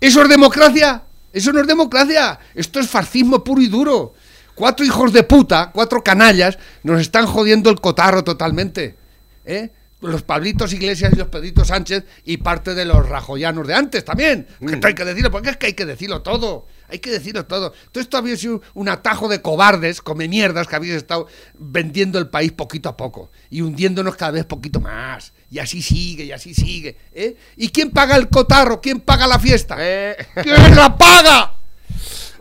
[0.00, 1.02] ¿Eso es democracia?
[1.32, 2.38] Eso no es democracia.
[2.54, 4.14] Esto es fascismo puro y duro.
[4.58, 8.96] Cuatro hijos de puta, cuatro canallas, nos están jodiendo el cotarro totalmente.
[9.44, 9.70] ¿Eh?
[10.00, 14.48] Los Pablitos Iglesias y los Pedritos Sánchez y parte de los rajoyanos de antes también.
[14.60, 16.66] Esto hay que decirlo, porque es que hay que decirlo todo.
[16.88, 17.72] Hay que decirlo todo.
[17.92, 22.28] Todo esto había sido un atajo de cobardes, come mierdas, que habéis estado vendiendo el
[22.28, 25.34] país poquito a poco y hundiéndonos cada vez poquito más.
[25.52, 26.96] Y así sigue, y así sigue.
[27.12, 27.36] ¿eh?
[27.56, 28.80] ¿Y quién paga el cotarro?
[28.80, 29.76] ¿Quién paga la fiesta?
[29.78, 30.16] Eh.
[30.42, 31.54] ¿Quién la paga?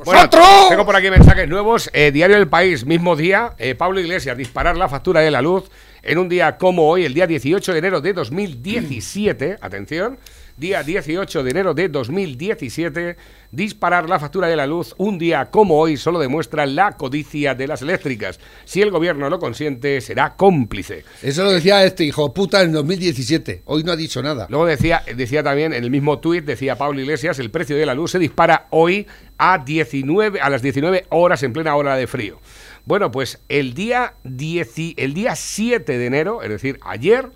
[0.05, 0.29] Bueno,
[0.69, 1.89] tengo por aquí mensajes nuevos.
[1.93, 3.53] Eh, Diario del País, mismo día.
[3.57, 5.69] eh, Pablo Iglesias, disparar la factura de la luz
[6.03, 9.57] en un día como hoy, el día 18 de enero de 2017.
[9.59, 10.17] Atención.
[10.57, 13.15] Día 18 de enero de 2017.
[13.51, 17.67] Disparar la factura de la luz un día como hoy solo demuestra la codicia de
[17.67, 18.39] las eléctricas.
[18.65, 21.05] Si el gobierno lo consiente, será cómplice.
[21.21, 23.61] Eso lo decía este hijo puta en 2017.
[23.65, 24.47] Hoy no ha dicho nada.
[24.49, 27.93] Luego decía, decía también en el mismo tuit, decía Pablo Iglesias, el precio de la
[27.93, 29.05] luz se dispara hoy
[29.37, 32.41] a 19 a las 19 horas en plena hora de frío.
[32.85, 37.29] Bueno, pues el día 10 el día 7 de enero, es decir, ayer,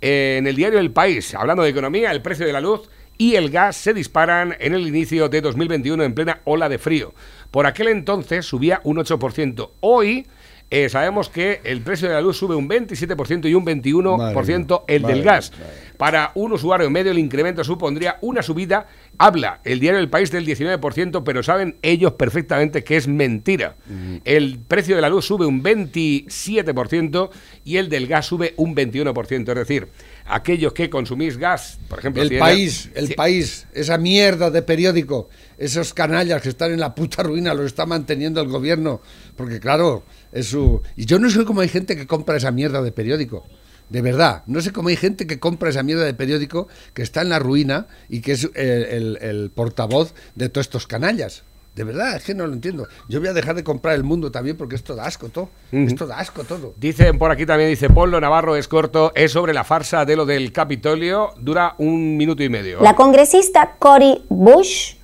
[0.00, 3.34] eh, en el diario El País, hablando de economía, el precio de la luz y
[3.34, 7.12] el gas se disparan en el inicio de 2021 en plena ola de frío.
[7.50, 9.70] Por aquel entonces subía un 8%.
[9.80, 10.26] Hoy
[10.70, 14.44] eh, sabemos que el precio de la luz sube un 27% y un 21% Madre
[14.46, 15.52] mía, el del gas.
[15.96, 18.86] Para un usuario medio el incremento supondría una subida,
[19.20, 23.76] habla el diario El País del 19%, pero saben ellos perfectamente que es mentira.
[24.24, 27.30] El precio de la luz sube un 27%
[27.66, 29.48] y el del gas sube un 21%.
[29.50, 29.88] Es decir,
[30.24, 32.22] aquellos que consumís gas, por ejemplo...
[32.22, 35.28] El país, el si- país, esa mierda de periódico,
[35.58, 39.02] esos canallas que están en la puta ruina, los está manteniendo el gobierno.
[39.36, 40.02] Porque claro,
[40.32, 40.80] es su...
[40.96, 43.46] Y yo no sé cómo hay gente que compra esa mierda de periódico.
[43.90, 47.22] De verdad, no sé cómo hay gente que compra esa mierda de periódico que está
[47.22, 51.42] en la ruina y que es el, el- el portavoz de todos estos canallas.
[51.74, 52.88] De verdad, es que no lo entiendo.
[53.08, 55.50] Yo voy a dejar de comprar el mundo también porque esto da asco todo.
[55.72, 56.74] Esto da asco todo.
[56.76, 60.26] Dicen por aquí también, dice Polo Navarro es corto, es sobre la farsa de lo
[60.26, 62.80] del Capitolio, dura un minuto y medio.
[62.82, 64.94] La congresista Cory Bush,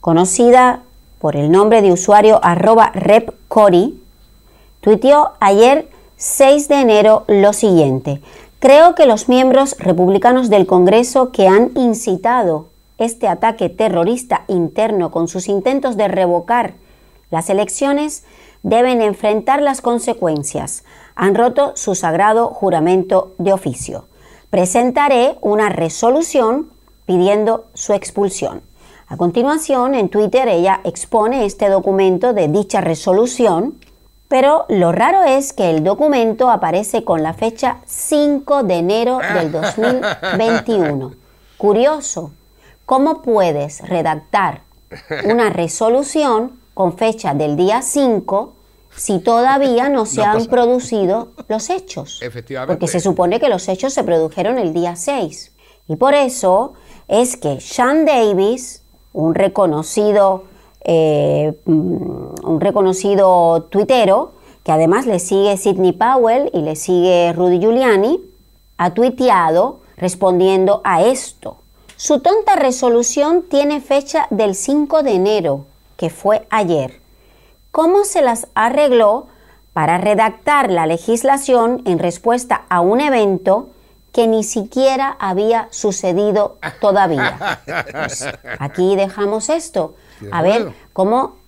[0.00, 0.82] conocida
[1.18, 4.00] por el nombre de usuario arroba repcory,
[4.80, 5.88] tuiteó ayer
[6.22, 8.20] 6 de enero lo siguiente.
[8.58, 15.28] Creo que los miembros republicanos del Congreso que han incitado este ataque terrorista interno con
[15.28, 16.74] sus intentos de revocar
[17.30, 18.24] las elecciones
[18.62, 20.84] deben enfrentar las consecuencias.
[21.14, 24.04] Han roto su sagrado juramento de oficio.
[24.50, 26.68] Presentaré una resolución
[27.06, 28.60] pidiendo su expulsión.
[29.06, 33.78] A continuación, en Twitter ella expone este documento de dicha resolución,
[34.30, 39.50] pero lo raro es que el documento aparece con la fecha 5 de enero del
[39.52, 41.12] 2021.
[41.58, 42.30] Curioso,
[42.86, 44.62] ¿cómo puedes redactar
[45.24, 48.52] una resolución con fecha del día 5
[48.94, 52.22] si todavía no se han producido los hechos?
[52.22, 52.72] Efectivamente.
[52.72, 55.56] Porque se supone que los hechos se produjeron el día 6.
[55.88, 56.74] Y por eso
[57.08, 60.44] es que Sean Davis, un reconocido,
[60.82, 64.32] eh, mm, un reconocido tuitero,
[64.64, 68.20] que además le sigue Sidney Powell y le sigue Rudy Giuliani,
[68.76, 71.58] ha tuiteado respondiendo a esto.
[71.96, 75.66] Su tonta resolución tiene fecha del 5 de enero,
[75.98, 77.00] que fue ayer.
[77.70, 79.26] ¿Cómo se las arregló
[79.74, 83.68] para redactar la legislación en respuesta a un evento
[84.12, 87.60] que ni siquiera había sucedido todavía?
[87.92, 88.26] Pues
[88.58, 89.94] aquí dejamos esto.
[90.32, 91.38] A ver cómo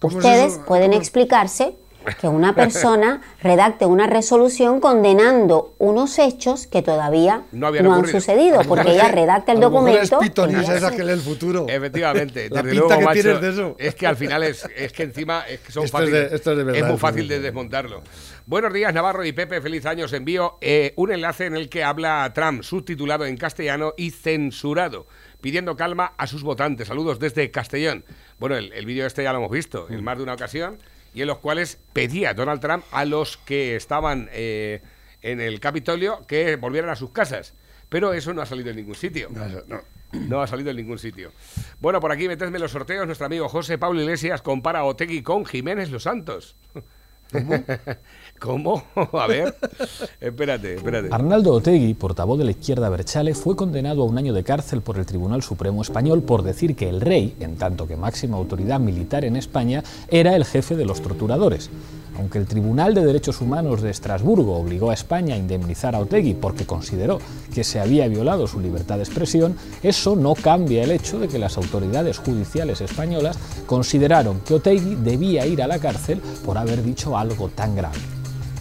[0.00, 1.00] ¿Cómo es ustedes pueden ¿Cómo?
[1.00, 1.74] explicarse
[2.20, 8.20] que una persona redacte una resolución condenando unos hechos que todavía No han ocurrido.
[8.20, 10.20] sucedido, porque ella redacta el documento.
[10.22, 11.66] Es esa que lee el futuro.
[11.68, 13.76] Efectivamente, La desde pinta luego, que macho, tienes de eso.
[13.78, 16.30] es que al final es, es que encima es que son Esto es fáciles.
[16.30, 18.02] de- esto es de verdad, muy fácil de de- desmontarlo.
[18.46, 20.06] Buenos días, Navarro y Pepe, feliz año.
[20.06, 25.06] Os envío eh, un enlace en el que habla Trump, subtitulado en castellano y censurado,
[25.40, 26.88] pidiendo calma a sus votantes.
[26.88, 28.04] Saludos desde Castellón.
[28.38, 29.94] Bueno, el, el vídeo este ya lo hemos visto Mm.
[29.94, 30.78] en más de una ocasión,
[31.14, 34.82] y en los cuales pedía Donald Trump a los que estaban eh,
[35.22, 37.54] en el Capitolio que volvieran a sus casas.
[37.88, 39.28] Pero eso no ha salido en ningún sitio.
[39.30, 39.80] No, no.
[40.12, 41.32] No ha salido en ningún sitio.
[41.80, 43.04] Bueno, por aquí metedme los sorteos.
[43.06, 46.56] Nuestro amigo José Pablo Iglesias compara a Otegui con Jiménez Los Santos.
[48.38, 48.84] ¿Cómo?
[49.12, 49.54] A ver.
[50.20, 51.08] espérate, espérate.
[51.10, 54.98] Arnaldo Otegui, portavoz de la izquierda Berchale, fue condenado a un año de cárcel por
[54.98, 59.24] el Tribunal Supremo Español por decir que el rey, en tanto que máxima autoridad militar
[59.24, 61.70] en España, era el jefe de los torturadores.
[62.18, 66.34] Aunque el Tribunal de Derechos Humanos de Estrasburgo obligó a España a indemnizar a Otegui
[66.34, 67.20] porque consideró
[67.54, 71.38] que se había violado su libertad de expresión, eso no cambia el hecho de que
[71.38, 77.16] las autoridades judiciales españolas consideraron que Otegui debía ir a la cárcel por haber dicho
[77.20, 77.98] algo tan grave.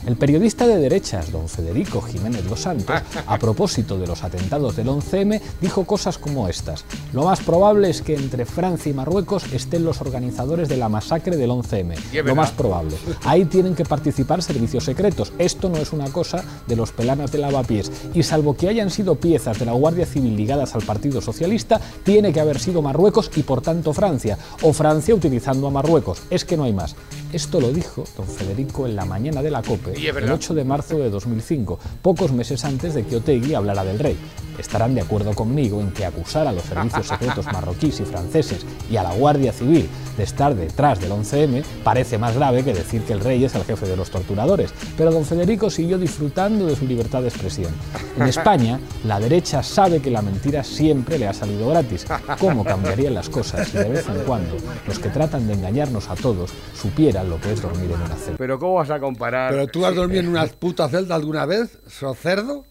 [0.07, 4.87] El periodista de derechas, don Federico Jiménez Los Santos, a propósito de los atentados del
[4.87, 6.85] 11M, dijo cosas como estas.
[7.11, 11.35] Lo más probable es que entre Francia y Marruecos estén los organizadores de la masacre
[11.35, 11.95] del 11M.
[12.13, 12.95] Y es Lo más probable.
[13.25, 15.33] Ahí tienen que participar servicios secretos.
[15.39, 17.91] Esto no es una cosa de los pelanas de lavapiés.
[18.13, 22.31] Y salvo que hayan sido piezas de la Guardia Civil ligadas al Partido Socialista, tiene
[22.31, 24.37] que haber sido Marruecos y por tanto Francia.
[24.61, 26.21] O Francia utilizando a Marruecos.
[26.29, 26.95] Es que no hay más.
[27.33, 30.35] Esto lo dijo don Federico en la mañana de la COPE, el verdad.
[30.35, 34.17] 8 de marzo de 2005, pocos meses antes de que Otegui hablara del rey.
[34.57, 38.95] Estarán de acuerdo conmigo en que acusar a los servicios secretos marroquíes y franceses y
[38.95, 43.13] a la Guardia Civil de estar detrás del 11M parece más grave que decir que
[43.13, 44.73] el rey es el jefe de los torturadores.
[44.97, 47.71] Pero don Federico siguió disfrutando de su libertad de expresión.
[48.17, 52.05] En España, la derecha sabe que la mentira siempre le ha salido gratis.
[52.39, 56.15] ¿Cómo cambiarían las cosas si de vez en cuando los que tratan de engañarnos a
[56.15, 58.38] todos supieran lo que es dormir en una celda?
[58.38, 59.51] Pero ¿cómo vas a comparar?
[59.51, 62.65] ¿Pero tú has dormido en una puta celda alguna vez, so cerdo?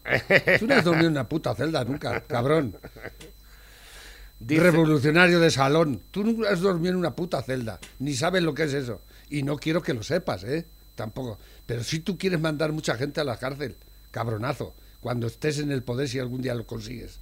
[0.59, 2.75] Tú no has dormido en una puta celda nunca, cabrón.
[4.39, 6.01] Dice- Revolucionario de salón.
[6.11, 7.79] Tú nunca has dormido en una puta celda.
[7.99, 9.01] Ni sabes lo que es eso.
[9.29, 10.65] Y no quiero que lo sepas, ¿eh?
[10.95, 11.39] Tampoco.
[11.65, 13.75] Pero si tú quieres mandar mucha gente a la cárcel,
[14.11, 14.73] cabronazo.
[14.99, 17.19] Cuando estés en el poder, si algún día lo consigues.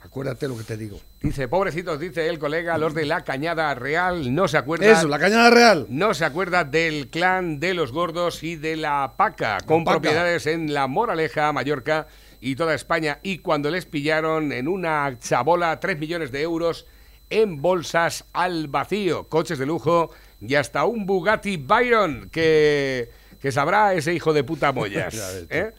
[0.00, 1.00] Acuérdate lo que te digo.
[1.20, 4.90] Dice, pobrecitos, dice el colega, los de la Cañada Real no se acuerdan.
[4.90, 5.86] Eso, la cañada real.
[5.88, 10.00] No se acuerda del clan de los gordos y de la Paca, con Paca.
[10.00, 12.06] propiedades en La Moraleja, Mallorca
[12.40, 13.18] y toda España.
[13.24, 16.86] Y cuando les pillaron en una chabola 3 millones de euros
[17.28, 23.94] en bolsas al vacío, coches de lujo y hasta un Bugatti Byron que, que sabrá
[23.94, 24.84] ese hijo de puta tú.
[25.50, 25.72] ¿eh?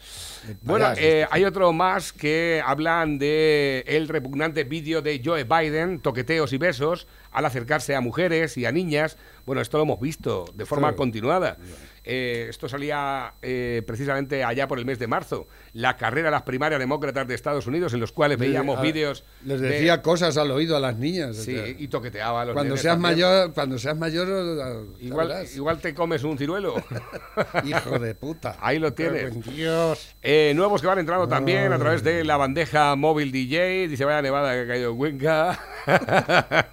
[0.62, 6.54] Bueno, eh, hay otro más que hablan de el repugnante vídeo de Joe Biden, toqueteos
[6.54, 9.18] y besos, al acercarse a mujeres y a niñas.
[9.46, 11.58] Bueno, esto lo hemos visto de forma continuada.
[12.04, 15.48] Eh, esto salía eh, precisamente allá por el mes de marzo.
[15.74, 19.24] La carrera a las primarias demócratas de Estados Unidos, en los cuales veíamos vídeos.
[19.46, 21.38] Les de- decía cosas al oído a las niñas.
[21.38, 23.14] o Sí, sea, y toqueteaba a los cuando seas también.
[23.14, 26.76] mayor, cuando seas mayor, Igual, igual te comes un ciruelo.
[27.66, 28.58] hijo de puta.
[28.60, 29.34] Ahí lo tienes.
[29.56, 30.16] Dios.
[30.22, 33.88] Eh, nuevos que van entrando también a través de la bandeja móvil DJ.
[33.88, 35.60] Dice, vaya nevada que ha caído en Cuenca.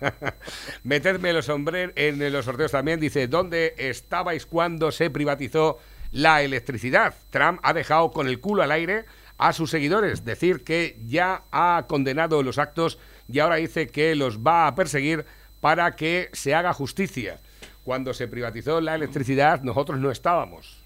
[0.83, 3.01] Metedme los sombreros en los sorteos también.
[3.01, 5.79] Dice, ¿dónde estabais cuando se privatizó
[6.13, 7.15] la electricidad?
[7.31, 9.07] Trump ha dejado con el culo al aire
[9.39, 10.27] a sus seguidores.
[10.27, 15.25] Decir que ya ha condenado los actos y ahora dice que los va a perseguir
[15.63, 17.41] para que se haga justicia.
[17.83, 20.85] Cuando se privatizó la electricidad, nosotros no estábamos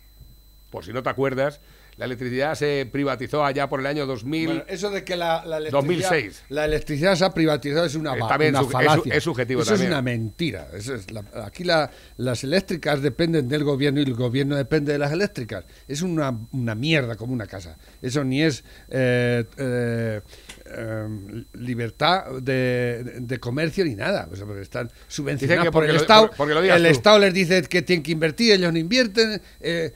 [0.71, 1.61] por si no te acuerdas,
[2.01, 4.47] la electricidad se privatizó allá por el año 2000.
[4.47, 6.43] Bueno, eso de que la, la electricidad, 2006.
[6.49, 9.15] la electricidad se ha privatizado es una, también una su- es falacia.
[9.15, 9.89] es subjetivo Eso también.
[9.91, 10.69] es una mentira.
[10.75, 14.99] Eso es la- aquí la- las eléctricas dependen del gobierno y el gobierno depende de
[14.99, 15.65] las eléctricas.
[15.87, 17.77] Es una, una mierda como una casa.
[18.01, 20.21] Eso ni es eh, eh,
[20.67, 24.29] eh, libertad de, de comercio ni nada.
[24.33, 26.29] O sea, porque están subvencionados que por el lo- Estado.
[26.29, 26.89] por- porque lo digas el tú.
[26.91, 29.41] Estado les dice que tienen que invertir, ellos no invierten.
[29.61, 29.93] eh,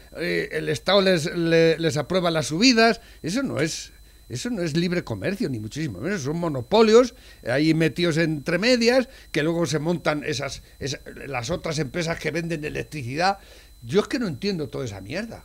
[0.52, 3.00] el Estado les, le- les aprueba las subidas.
[3.22, 3.92] Eso no es.
[4.28, 6.22] Eso no es libre comercio, ni muchísimo menos.
[6.22, 7.14] Son monopolios
[7.46, 12.64] ahí metidos entre medias que luego se montan esas, esa- las otras empresas que venden
[12.64, 13.38] electricidad.
[13.82, 15.44] Yo es que no entiendo toda esa mierda.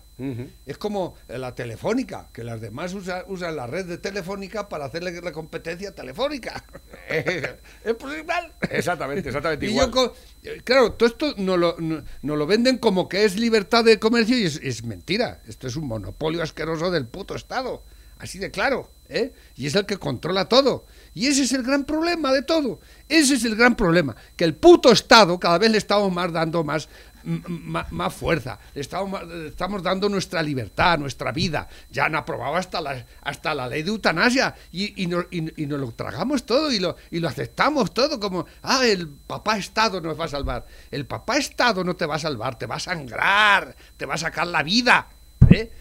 [0.65, 5.19] Es como la telefónica, que las demás usa- usan la red de telefónica para hacerle
[5.21, 6.63] la competencia telefónica.
[7.09, 8.53] es pues igual.
[8.69, 9.91] Exactamente, exactamente Y igual.
[9.93, 11.75] yo eh, claro, todo esto no lo,
[12.21, 15.41] lo venden como que es libertad de comercio y es, es mentira.
[15.47, 17.83] Esto es un monopolio asqueroso del puto Estado.
[18.17, 18.91] Así de claro.
[19.07, 19.31] ¿eh?
[19.55, 20.85] Y es el que controla todo.
[21.13, 22.81] Y ese es el gran problema de todo.
[23.07, 24.13] Ese es el gran problema.
[24.35, 26.89] Que el puto Estado cada vez le estamos más dando más,
[27.29, 28.59] más, fuerza.
[28.73, 31.67] Estamos, estamos dando nuestra libertad, nuestra vida.
[31.91, 34.55] Ya han aprobado hasta la, hasta la ley de eutanasia.
[34.71, 38.45] Y, y, no- y- nos lo tragamos todo y lo, y lo aceptamos todo como,
[38.63, 40.65] ah, el papá Estado nos va a salvar.
[40.91, 44.17] El papá Estado no te va a salvar, te va a sangrar, te va a
[44.17, 45.07] sacar la vida.
[45.51, 45.71] ¿eh?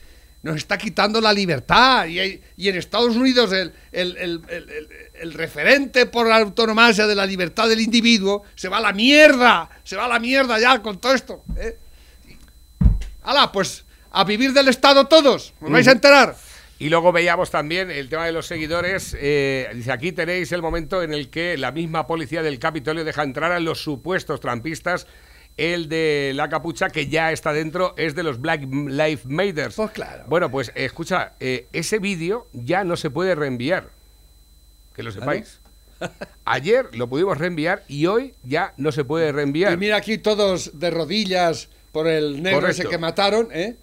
[0.43, 2.07] Nos está quitando la libertad.
[2.07, 2.19] Y,
[2.69, 4.89] en Estados Unidos el, el- el- el- el-
[5.21, 9.69] el referente por la autonomía de la libertad del individuo se va a la mierda.
[9.85, 11.43] Se va a la mierda ya con todo esto.
[11.57, 11.77] ¿eh?
[13.23, 13.51] ¡Hala!
[13.53, 15.55] Pues a vivir del Estado todos.
[15.61, 16.35] ¿Os vais a enterar?
[16.81, 19.17] Y luego veíamos también el tema de los seguidores.
[19.19, 23.25] eh, dice, aquí tenéis el momento en el que la misma policía del Capitolio deja
[23.25, 25.07] entrar a los supuestos trampistas
[25.59, 29.73] El de la capucha que ya está dentro es de los Black Lives Matter.
[29.75, 30.25] Pues claro.
[30.29, 33.91] Bueno, pues escucha, eh, ese vídeo ya no se puede reenviar.
[34.95, 35.61] Que lo sepáis.
[36.45, 39.73] Ayer lo pudimos reenviar y hoy ya no se puede reenviar.
[39.73, 42.83] Y mira aquí todos de rodillas por el negro Correcto.
[42.83, 43.77] ese que mataron, ¿eh?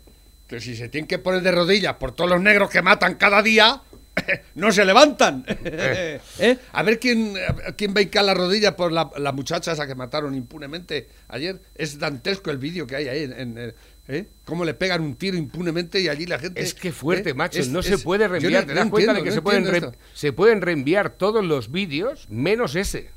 [0.47, 3.41] Que si se tienen que poner de rodillas por todos los negros que matan cada
[3.41, 3.82] día,
[4.55, 5.45] no se levantan.
[5.66, 6.57] ¿Eh?
[6.72, 7.34] A ver quién,
[7.78, 11.61] quién va a hincar la rodilla por la, la muchacha esa que mataron impunemente ayer.
[11.76, 13.24] Es dantesco el vídeo que hay ahí.
[13.24, 13.74] En, en-
[14.07, 14.28] ¿eh?
[14.45, 16.61] Cómo le pegan un tiro impunemente y allí la gente...
[16.61, 17.34] Es que fuerte, ¿eh?
[17.34, 17.59] macho.
[17.59, 18.61] Es- no es- se puede reenviar.
[18.63, 21.43] no- ¿Te no das cuenta de que no se, pueden re- se pueden reenviar todos
[21.43, 23.09] los vídeos menos ese?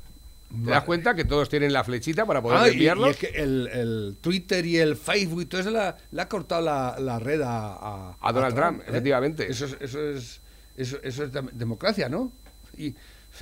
[0.65, 3.09] ¿Te das cuenta que todos tienen la flechita para poder Ah, y, y reenviarlos?
[3.11, 6.95] es que el, el Twitter y el Facebook y todo eso le ha cortado la,
[6.99, 9.45] la red a, a, A Donald Trump, efectivamente.
[9.47, 10.38] Eso es, eso es,
[10.81, 12.31] eso, eso es dem- democracia, ¿no?
[12.77, 12.95] Y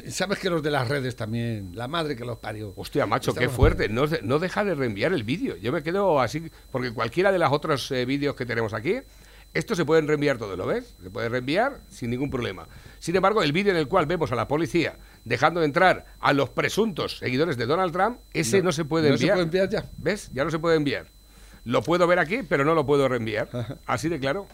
[0.10, 2.74] sabes que los de las redes también, la madre que los parió.
[2.76, 3.88] Hostia, macho, qué fuerte.
[3.90, 5.56] No, de- no deja de reenviar el vídeo.
[5.58, 8.96] Yo me quedo así, porque cualquiera de los otros eh, vídeos que tenemos aquí,
[9.54, 10.96] estos se pueden reenviar todos, ¿lo ves?
[11.02, 12.68] Se puede reenviar sin ningún problema.
[13.00, 16.50] Sin embargo, el vídeo en el cual vemos a la policía dejando entrar a los
[16.50, 19.36] presuntos seguidores de Donald Trump, ese no, se puede no se enviar.
[19.38, 19.90] puede enviar ya.
[19.98, 20.30] ¿Ves?
[20.34, 21.08] Ya no se puede enviar.
[21.64, 23.50] Lo puedo ver aquí, pero no lo puedo reenviar.
[23.86, 24.48] Así de claro.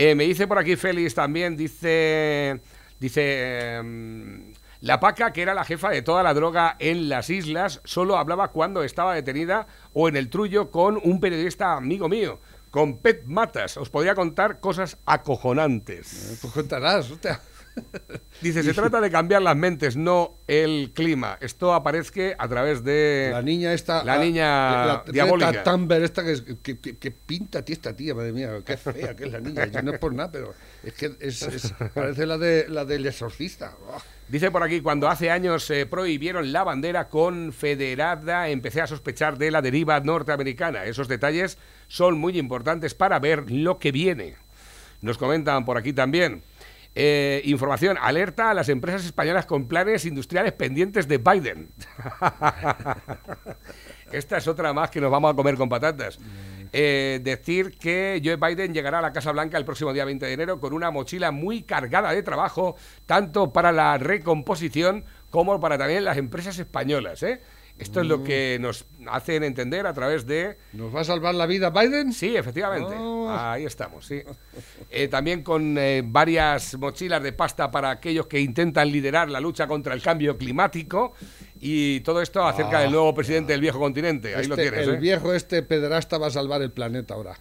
[0.00, 2.60] Eh, me dice por aquí Félix también, dice,
[3.00, 7.80] dice, em, la Paca, que era la jefa de toda la droga en las islas,
[7.82, 12.38] solo hablaba cuando estaba detenida o en el trullo con un periodista amigo mío,
[12.70, 13.76] con Pet Matas.
[13.76, 16.30] Os podría contar cosas acojonantes.
[16.30, 17.10] Eh, Pues contarás.
[18.40, 21.38] Dice, se trata de cambiar las mentes, no el clima.
[21.40, 23.30] Esto aparezca a través de...
[23.32, 24.04] La niña esta.
[24.04, 25.52] La ah, niña la diabólica.
[25.52, 28.76] Greta Thunberg esta que, que, que- que pinta a ti esta tía, madre mía, qué
[28.76, 29.66] fea que es la niña.
[29.66, 33.06] Yo no es por nada, pero es que es, es- parece la de la del
[33.06, 33.74] exorcista.
[33.88, 34.00] Oh.
[34.28, 39.50] Dice por aquí, cuando hace años se prohibieron la bandera confederada, empecé a sospechar de
[39.50, 40.84] la deriva norteamericana.
[40.84, 41.56] Esos detalles
[41.88, 44.36] son muy importantes para ver lo que viene.
[45.00, 46.42] Nos comentan por aquí también.
[47.00, 51.70] Eh, información, alerta a las empresas españolas con planes industriales pendientes de Biden.
[54.12, 56.18] Esta es otra más que nos vamos a comer con patatas.
[56.72, 60.32] Eh, decir que Joe Biden llegará a la Casa Blanca el próximo día 20 de
[60.32, 62.74] enero con una mochila muy cargada de trabajo,
[63.06, 67.22] tanto para la recomposición como para también las empresas españolas.
[67.22, 67.40] ¿eh?
[67.78, 71.46] Esto es lo que nos hacen entender a través de ¿Nos va a salvar la
[71.46, 72.12] vida Biden?
[72.12, 72.94] Sí, efectivamente.
[72.98, 73.28] Oh.
[73.30, 74.22] Ahí estamos, sí.
[74.90, 79.66] Eh, también con eh, varias mochilas de pasta para aquellos que intentan liderar la lucha
[79.66, 81.12] contra el cambio climático
[81.60, 84.34] y todo esto acerca del nuevo presidente del viejo continente.
[84.34, 84.88] Ahí lo Este- tienes.
[84.88, 84.98] el ¿eh?
[84.98, 87.36] viejo este pederasta va a salvar el planeta ahora.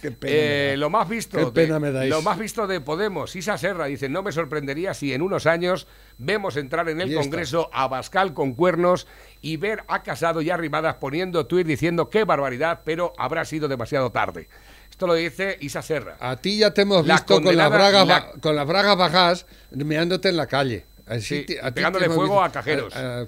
[0.00, 0.32] Qué pena.
[0.34, 0.76] Eh, me da.
[0.78, 2.08] lo más visto Qué de, pena me dais.
[2.10, 5.86] lo más visto de Podemos, Isa Serra dice, no me sorprendería si en unos años
[6.18, 7.14] vemos entrar en el.
[7.14, 9.06] Congreso a Bascal con cuernos
[9.40, 13.68] y ver a Casado y a Rimadas poniendo tuit diciendo qué barbaridad, pero habrá sido
[13.68, 14.48] demasiado tarde.
[14.90, 16.16] Esto lo dice Isa Serra.
[16.20, 18.96] A ti ya te hemos La visto con las bragas la- ba- con las bragas
[18.96, 20.84] bajas meándote en la calle.
[21.06, 22.94] Así Sí, a pegándole fuego a cajeros.
[22.94, 23.26] a-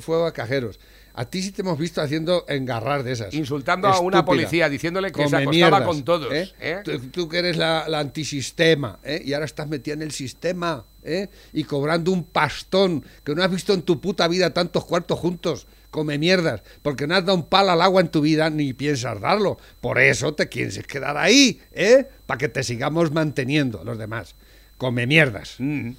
[0.00, 0.80] fuego a cajeros.
[1.14, 3.34] A ti sí te hemos visto haciendo engarrar de esas.
[3.34, 6.50] Insultando a una policía, diciéndole que se acostaba mierdas, con todos, ¿eh?
[6.60, 6.80] ¿eh?
[6.84, 9.22] Tú, tú que eres la, la antisistema, ¿eh?
[9.24, 11.28] y ahora estás metida en el sistema, ¿eh?
[11.52, 15.66] y cobrando un pastón que no has visto en tu puta vida tantos cuartos juntos.
[15.90, 19.20] Come mierdas, porque no has dado un palo al agua en tu vida ni piensas
[19.20, 19.58] darlo.
[19.82, 22.08] Por eso te quieres quedar ahí, ¿eh?
[22.24, 24.34] Para que te sigamos manteniendo los demás.
[24.78, 25.56] Come mierdas.
[25.58, 25.90] Mm.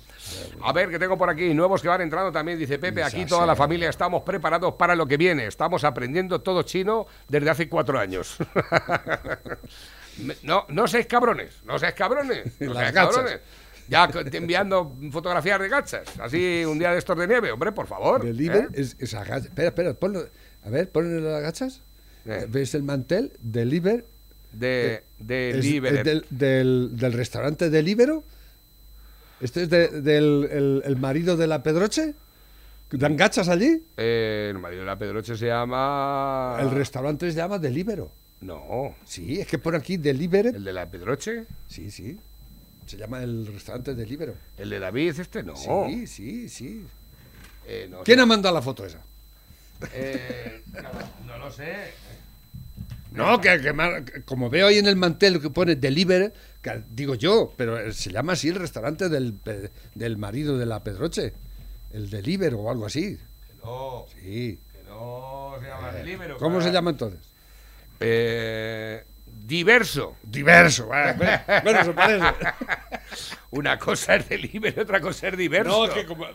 [0.61, 3.03] A ver, que tengo por aquí nuevos que van entrando también, dice Pepe.
[3.03, 5.47] Aquí toda la familia estamos preparados para lo que viene.
[5.47, 8.37] Estamos aprendiendo todo chino desde hace cuatro años.
[10.43, 12.93] No, no seáis cabrones, no seáis cabrones, no gachas.
[12.93, 13.39] cabrones.
[13.89, 18.23] Ya enviando fotografías de gachas, así un día de estos de nieve, hombre, por favor.
[18.23, 18.67] Deliver ¿eh?
[18.73, 20.25] es, es agacha- Espera, espera, ponlo.
[20.63, 21.81] A ver, ponle las agachas.
[22.25, 22.45] Eh.
[22.47, 23.33] ¿Ves el mantel?
[23.41, 24.05] Deliver.
[24.53, 28.23] De, de Es- del, del, del restaurante Delibero.
[29.43, 32.13] ¿Este es de- del el, el marido de la Pedroche?
[32.91, 33.83] ¿Dan gachas allí?
[33.97, 36.57] Eh, el marido de la Pedroche se llama...
[36.59, 38.11] El restaurante se llama Delibero.
[38.41, 40.49] No, Sí, es que pone aquí Delibere.
[40.49, 42.17] el de la Pedroche, Sí, sí.
[42.85, 44.35] Se llama el restaurante Delibero.
[44.57, 45.55] el de David, este no.
[45.55, 46.85] Sí, sí, sí.
[47.65, 48.99] Eh, no ¿Quién ha mandado la foto esa?
[49.93, 51.73] Eh, no, no lo sé.
[53.13, 57.53] No, que, que como veo ahí en el mantel que pone Deliver, que digo yo,
[57.57, 59.35] pero eh, se llama así el restaurante del,
[59.95, 61.33] del marido de la Pedroche.
[61.91, 63.17] El Deliver o algo así.
[63.47, 64.59] Que no, Sí.
[64.71, 67.19] que no se llama Deliveroo, ¿Cómo se llama entonces?
[67.99, 69.03] Eh,
[69.45, 70.15] diverso.
[70.23, 70.87] Diverso.
[71.17, 72.25] Bueno, bueno, se parece.
[73.51, 75.87] Una cosa es Deliveroo, otra cosa es diverso.
[75.87, 76.25] No, que como,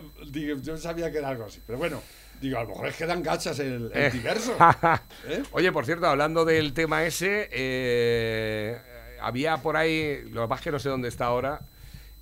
[0.61, 1.59] yo sabía que era algo así.
[1.65, 2.01] Pero bueno,
[2.41, 4.55] Digo, a lo mejor es que dan gachas el, el diverso.
[5.27, 5.43] ¿Eh?
[5.51, 8.77] Oye, por cierto, hablando del tema ese, eh,
[9.21, 11.61] había por ahí, lo más que no sé dónde está ahora,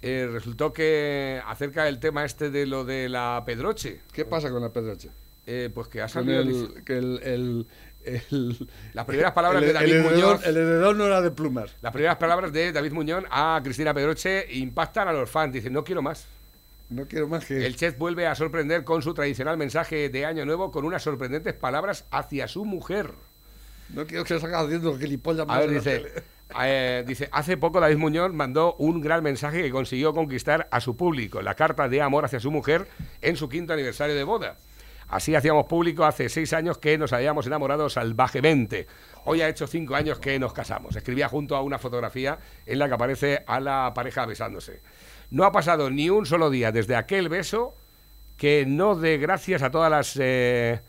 [0.02, 4.62] eh, resultó que acerca del tema este de lo de la Pedroche, ¿Qué pasa con
[4.62, 5.10] la Pedroche?
[5.46, 6.42] eh, pues que ha salido...
[6.42, 7.68] el, que el, el,
[8.04, 10.46] el- Las primeras palabras el- de David el heredor- Muñoz.
[10.46, 11.76] El heredor no era de plumas.
[11.82, 15.54] Las primeras palabras de David Muñoz a Cristina Pedroche impactan a los fans.
[15.54, 16.26] Dicen, no quiero más.
[16.90, 17.66] No quiero más que...
[17.66, 21.54] El chef vuelve a sorprender con su tradicional mensaje de Año Nuevo con unas sorprendentes
[21.54, 23.14] palabras hacia su mujer.
[23.90, 26.24] No quiero que salga haciendo gilipollas A más ver, en la dice,
[26.62, 30.96] eh, dice, hace poco David Muñoz mandó un gran mensaje que consiguió conquistar a su
[30.96, 32.88] público, la carta de amor hacia su mujer
[33.22, 34.58] en su quinto aniversario de boda.
[35.10, 38.88] Así hacíamos público hace seis años que nos habíamos enamorado salvajemente.
[39.24, 40.98] Hoy ha hecho cinco años que nos casamos.
[40.98, 44.82] Escribía junto a una fotografía en la que aparece a la pareja besándose.
[45.30, 47.76] No ha pasado ni un solo día desde aquel beso
[48.38, 50.80] que no dé gracias a todas las eh,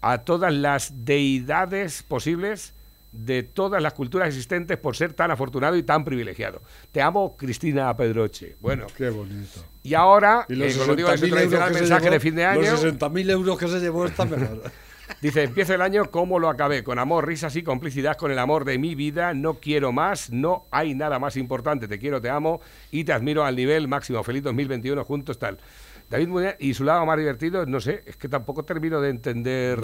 [0.00, 2.74] a todas las deidades posibles
[3.10, 6.60] de todas las culturas existentes por ser tan afortunado y tan privilegiado.
[6.92, 8.56] Te amo, Cristina Pedroche.
[8.60, 9.64] Bueno, Qué bonito.
[9.82, 12.04] y ahora, Y los eh, con motivo de su 60.000 tradicional euros que se mensaje
[12.04, 14.62] llevó- de fin de año, Los 60.000 euros que se llevó esta mejor.
[15.20, 18.64] dice, empiezo el año como lo acabé, con amor, risas y complicidad con el amor
[18.64, 22.60] de mi vida, no quiero más, no hay nada más importante, te quiero, te amo
[22.90, 25.58] y te admiro al nivel máximo, feliz 2021 juntos, tal.
[26.10, 29.78] David Muñoz, y su lado más divertido, no sé, es que tampoco termino de entender...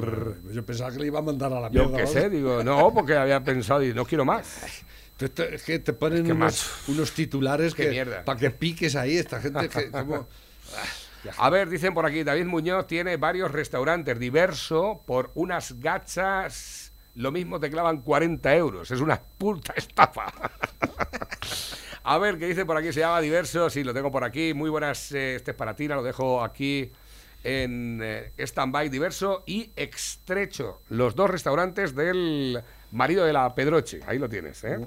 [0.52, 1.96] Yo pensaba que le iba a mandar a la Yo mierda.
[1.98, 2.20] qué ¿vale?
[2.20, 4.62] sé, digo, no, porque había pensado y no quiero más.
[5.18, 8.24] Te- Es que te ponen Es que unos, unos titulares Qué que mierda.
[8.24, 10.26] para que piques ahí esta gente que como
[11.38, 16.92] A ver, dicen por aquí, David Muñoz tiene varios restaurantes diverso por unas gachas.
[17.14, 18.90] Lo mismo te clavan 40 euros.
[18.90, 20.26] Es una puta estafa.
[22.06, 22.92] A ver, ¿qué dice por aquí?
[22.92, 23.70] Se llama Diverso.
[23.70, 24.52] Sí, lo tengo por aquí.
[24.52, 25.10] Muy buenas.
[25.12, 25.88] eh, este es para ti.
[25.88, 26.92] Lo dejo aquí
[27.42, 30.82] en eh, stand-by Diverso y Extrecho.
[30.90, 32.62] Los dos restaurantes del
[32.92, 34.00] marido de la Pedroche.
[34.06, 34.78] Ahí lo tienes, ¿eh?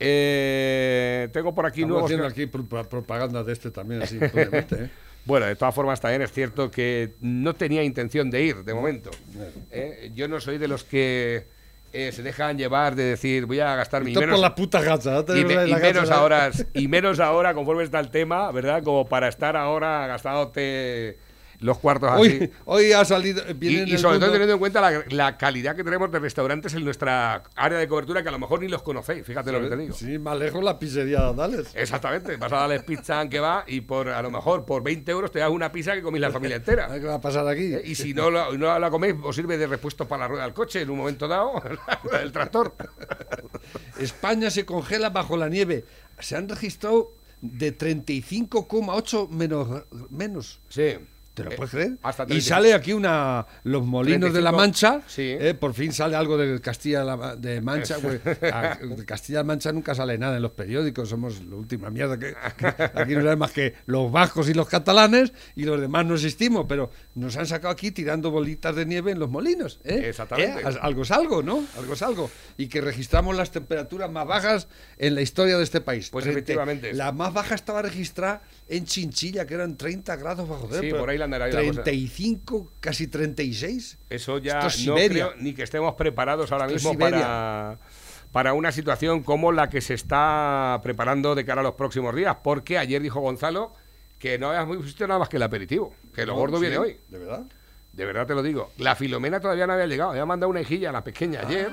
[0.00, 2.10] Eh, tengo por aquí Estamos nuevos.
[2.10, 4.90] haciendo aquí pro- propaganda de este también así ¿eh?
[5.24, 9.10] Bueno, de todas formas también es cierto que no tenía intención de ir de momento.
[9.70, 10.10] ¿eh?
[10.14, 11.46] Yo no soy de los que
[11.92, 15.22] eh, se dejan llevar de decir voy a gastar mi menos la puta gacha.
[15.26, 15.36] ¿no?
[15.36, 16.14] y, me- la y gacha, menos ¿no?
[16.16, 18.82] ahora y menos ahora conforme está el tema, ¿verdad?
[18.82, 21.18] Como para estar ahora gastándote
[21.62, 22.20] los cuartos así.
[22.20, 23.42] Hoy, hoy ha salido.
[23.54, 26.74] viene Y, y sobre todo teniendo en cuenta la, la calidad que tenemos de restaurantes
[26.74, 29.68] en nuestra área de cobertura que a lo mejor ni los conocéis, fíjate lo que
[29.68, 29.94] te digo.
[29.94, 31.68] Sí, más lejos la pizzería de Adales.
[31.74, 35.30] Exactamente, vas a darles pizza que va y por a lo mejor por 20 euros
[35.30, 36.88] te das una pizza que comís la familia entera.
[37.00, 37.74] ¿Qué va a pasar aquí?
[37.74, 40.44] Eh, Y si no, la- no la coméis, os sirve de repuesto para la rueda
[40.44, 41.54] del coche en un momento dado,
[41.86, 42.74] la rueda del tractor.
[43.98, 45.84] España se congela bajo la nieve.
[46.18, 50.60] Se han registrado de 35,8 menos, menos.
[50.68, 50.96] Sí.
[51.34, 51.98] ¿Te lo Eh, puedes creer?
[52.02, 52.48] hasta y 35.
[52.54, 55.08] sale aquí una los molinos de la 35, Mancha.
[55.08, 55.22] sí.
[55.40, 57.96] eh, por fin sale algo de Castilla la de Mancha.
[58.02, 58.20] pues,
[58.52, 61.08] a- de Castilla Mancha nunca sale nada en los periódicos.
[61.08, 64.68] Somos la última mierda que, que aquí no hay más que los vascos y los
[64.68, 66.66] catalanes y los demás no existimos.
[66.68, 69.80] Pero nos han sacado aquí tirando bolitas de nieve en los molinos.
[69.84, 70.02] ¿eh?
[70.08, 70.60] Exactamente.
[70.60, 70.78] ¿Eh?
[70.82, 71.64] Algo es algo, ¿no?
[71.78, 72.30] Algo es algo.
[72.58, 74.68] Y que registramos las temperaturas más bajas
[74.98, 76.10] en la historia de este país.
[76.10, 76.92] Pues efectivamente.
[76.92, 80.82] La más baja estaba registrada en Chinchilla, que eran 30 grados bajo cero.
[80.82, 81.82] Sí, por ahí la andará ahí la cosa.
[81.82, 83.98] 35, casi 36.
[84.08, 87.78] Eso ya Esto es no creo ni que estemos preparados ahora Esto mismo para,
[88.32, 92.38] para una situación como la que se está preparando de cara a los próximos días.
[92.42, 93.74] Porque ayer dijo Gonzalo
[94.18, 96.78] que no habíamos visto nada más que el aperitivo, que lo No, gordo sí, viene
[96.78, 96.96] hoy.
[97.08, 97.42] ¿De verdad?
[97.92, 98.72] De verdad te lo digo.
[98.78, 100.10] La Filomena todavía no había llegado.
[100.12, 101.72] Había mandado una hijilla a la pequeña ayer.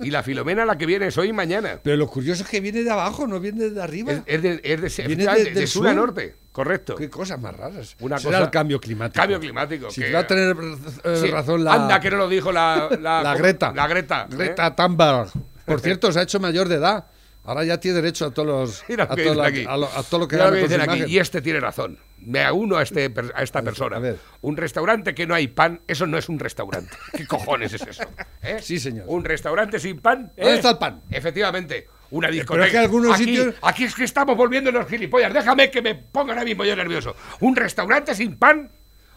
[0.00, 1.80] Y la Filomena la que viene es hoy y mañana.
[1.82, 4.12] Pero lo curioso es que viene de abajo, no viene de arriba.
[4.12, 6.36] Es, es de, es de- Viene efectivamente, de- de del sur a norte.
[6.52, 6.94] Correcto.
[6.96, 7.96] Qué cosas más raras.
[8.00, 9.20] Una Será cosa- el cambio climático.
[9.20, 9.90] Cambio climático.
[9.90, 10.56] Si que- va a tener
[11.04, 12.88] eh, Sí, razón la, Anda, que no lo dijo la...
[13.00, 13.72] La, la Greta.
[13.74, 14.26] La Greta.
[14.30, 14.34] ¿eh?
[14.36, 15.28] Greta Thunberg.
[15.64, 17.06] Por cierto, se ha hecho mayor de edad.
[17.44, 18.46] Ahora ya tiene derecho a todos
[18.88, 18.98] los.
[19.00, 21.04] A, todo la- a lo, a todo lo que que dicen aquí.
[21.06, 21.98] Y este tiene razón.
[22.20, 23.98] Me uno a, este, a esta persona.
[23.98, 24.16] a.
[24.42, 26.94] Un restaurante que no hay pan, eso no es un restaurante.
[27.16, 28.02] ¿Qué cojones es eso?
[28.42, 28.58] ¿Eh?
[28.60, 29.04] Sí, señor.
[29.08, 30.32] Un restaurante sin pan.
[30.36, 30.42] ¿eh?
[30.42, 31.02] ¿Dónde está el pan?
[31.10, 31.86] Efectivamente.
[32.10, 32.66] Una discoteca.
[32.66, 35.32] es que algunos aquí, sitios- Aquí es que estamos volviendo los gilipollas.
[35.32, 37.14] Déjame que me ponga ahora mismo yo nervioso.
[37.40, 38.70] Un restaurante sin pan.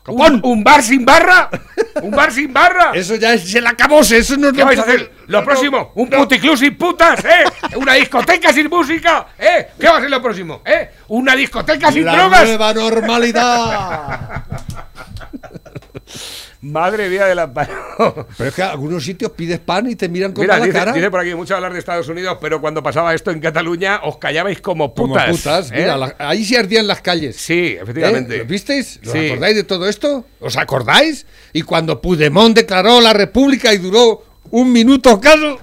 [0.08, 1.50] Un, un bar sin barra.
[2.02, 2.92] Un bar sin barra.
[2.94, 5.12] Eso ya es el acabose, eso no es ¿Qué lo vais a hacer?
[5.28, 6.18] Lo no, próximo, un no.
[6.18, 7.44] puticlub sin putas, ¿eh?
[7.76, 9.68] Una discoteca sin música, ¿eh?
[9.80, 10.62] ¿Qué va a ser lo próximo?
[10.66, 10.90] ¿Eh?
[11.10, 12.46] Una discoteca sin La drogas.
[12.46, 14.44] nueva normalidad.
[16.62, 17.52] Madre mía de la
[18.38, 20.94] Pero es que algunos sitios pides pan y te miran con Mira, mala dice, cara.
[20.94, 24.18] dice por aquí, mucho hablar de Estados Unidos, pero cuando pasaba esto en Cataluña os
[24.18, 25.30] callabais como Como putas.
[25.38, 25.72] putas.
[25.72, 25.76] ¿eh?
[25.78, 27.36] Mira, la- ahí se ardían las calles.
[27.36, 28.36] Sí, efectivamente.
[28.36, 28.40] ¿Eh?
[28.40, 29.00] ¿Lo visteis?
[29.04, 29.26] ¿Os Sí.
[29.28, 30.26] acordáis de todo esto?
[30.40, 31.26] ¿Os acordáis?
[31.54, 35.60] Y cuando Puigdemont declaró la república y duró un minuto caso.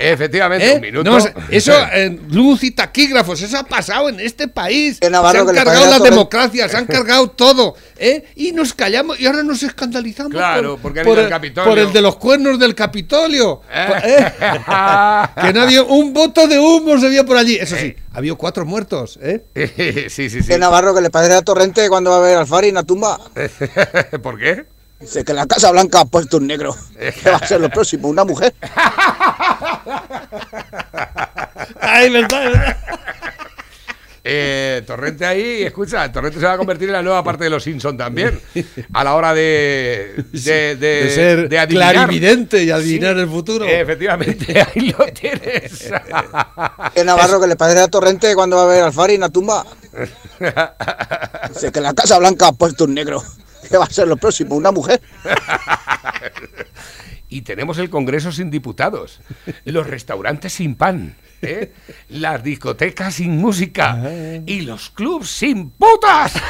[0.00, 0.74] Efectivamente, ¿eh?
[0.74, 1.10] un minuto.
[1.10, 1.18] No,
[1.50, 4.98] eso, en luz y taquígrafos, eso ha pasado en este país.
[5.08, 7.76] Navarro, se han que le cargado la todo- democracia, se han cargado todo.
[7.96, 8.24] ¿eh?
[8.34, 10.32] Y nos callamos y ahora nos escandalizamos.
[10.32, 11.70] Claro, por, porque por el, Capitolio.
[11.70, 13.62] por el de los cuernos del Capitolio.
[13.72, 14.02] ¿Eh?
[14.04, 14.32] ¿eh?
[15.40, 17.56] que no había un voto de humo se vio por allí.
[17.56, 19.18] Eso sí, había cuatro muertos.
[19.22, 19.44] ¿eh?
[20.10, 20.48] sí, sí, sí.
[20.48, 22.82] Que Navarro, que le parece a Torrente cuando va a ver al Fari en la
[22.82, 23.20] tumba.
[24.22, 24.73] ¿Por qué?
[25.04, 26.74] Dice que la Casa Blanca ha puesto un negro.
[27.22, 28.54] Que va a ser lo próximo, una mujer.
[31.80, 32.76] Ay, verdad, verdad.
[34.26, 37.62] Eh, Torrente ahí, escucha, Torrente se va a convertir en la nueva parte de los
[37.62, 38.40] Simpson también.
[38.94, 41.92] A la hora de, de, de, de ser de adivinar.
[41.94, 43.20] clarividente y adivinar Sí.
[43.20, 43.66] el futuro.
[43.66, 45.90] Efectivamente, ahí lo tienes.
[46.94, 49.28] Que Navarro, que le parece a Torrente cuando va a ver al Fari en la
[49.28, 49.66] tumba.
[51.50, 53.22] Dice que la Casa Blanca ha puesto un negro.
[53.68, 55.00] Que va a ser lo próximo, una mujer.
[57.28, 59.20] y tenemos el Congreso sin diputados,
[59.64, 61.72] los restaurantes sin pan, ¿eh?
[62.08, 64.00] las discotecas sin música
[64.46, 66.32] y los clubs sin putas.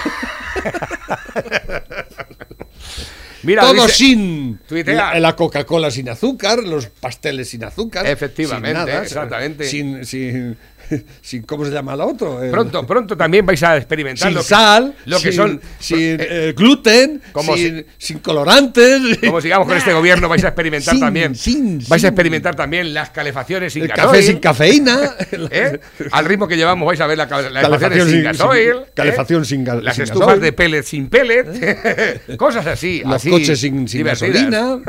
[3.42, 4.94] Mira, Todo dice- sin Tuitea.
[4.94, 8.06] la, la Coca-Cola sin azúcar, los pasteles sin azúcar.
[8.06, 9.64] Efectivamente, sin nada, exactamente.
[9.66, 10.56] Sin, sin,
[11.22, 12.40] sin- ¿cómo se llama el otro?
[12.50, 15.98] Pronto, pronto también vais a experimentar sin lo que, sal, lo que sin, son sin
[15.98, 19.00] eh, eh, gluten, como sin, sin colorantes.
[19.20, 22.06] como sigamos con este gobierno vais a experimentar Sin, también sin, vais sin.
[22.06, 25.00] a experimentar también las calefacciones sin el gasoil, café sin cafeína.
[25.50, 25.80] ¿eh?
[26.12, 28.86] Al ritmo que llevamos vais a ver la, Calefacción sin sin- gasoil, sin- ¿eh?
[28.94, 30.42] calefacción sin ga- las sin estufas gasoil.
[30.42, 33.02] de pellet sin pellet, cosas así.
[33.04, 34.80] Los así, coches sin- sin divertidas.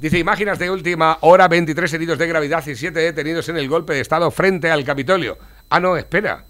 [0.00, 3.94] Dice, imágenes de última hora, 23 heridos de gravedad y 7 detenidos en el golpe
[3.94, 5.38] de Estado frente al Capitolio.
[5.70, 6.44] Ah, no, espera.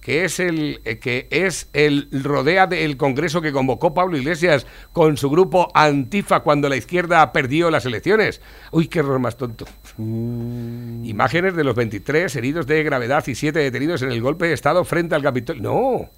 [0.00, 5.16] Que es el eh, que es el rodea del Congreso que convocó Pablo Iglesias con
[5.16, 8.40] su grupo Antifa cuando la izquierda perdió las elecciones.
[8.72, 9.66] Uy, qué error más tonto.
[9.98, 14.84] Imágenes de los 23 heridos de gravedad y 7 detenidos en el golpe de Estado
[14.84, 15.62] frente al Capitolio.
[15.62, 16.10] No.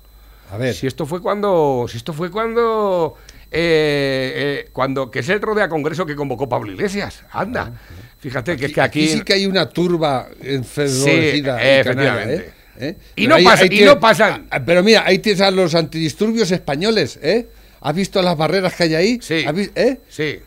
[0.52, 1.86] A ver, Si esto fue cuando.
[1.88, 3.16] Si esto fue cuando.
[3.52, 4.32] Eh,
[4.64, 5.10] eh, cuando.
[5.10, 7.22] Que es el rodea congreso que convocó Pablo Iglesias.
[7.30, 7.72] Anda.
[8.18, 9.08] Fíjate que es que aquí.
[9.08, 10.28] sí que hay una turba.
[10.40, 12.34] Sí, efectivamente.
[12.34, 12.52] ¿eh?
[12.78, 12.96] ¿Eh?
[13.16, 14.46] Y no ahí- pasa- ahí y no pasan.
[14.50, 17.46] Ah, Pero mira, ahí tienes a los antidisturbios españoles, ¿eh?
[17.80, 19.18] ¿Has visto las barreras que hay ahí?
[19.20, 19.44] Sí.
[19.46, 19.98] ¿Has vis- ¿Eh?
[20.08, 20.40] Sí.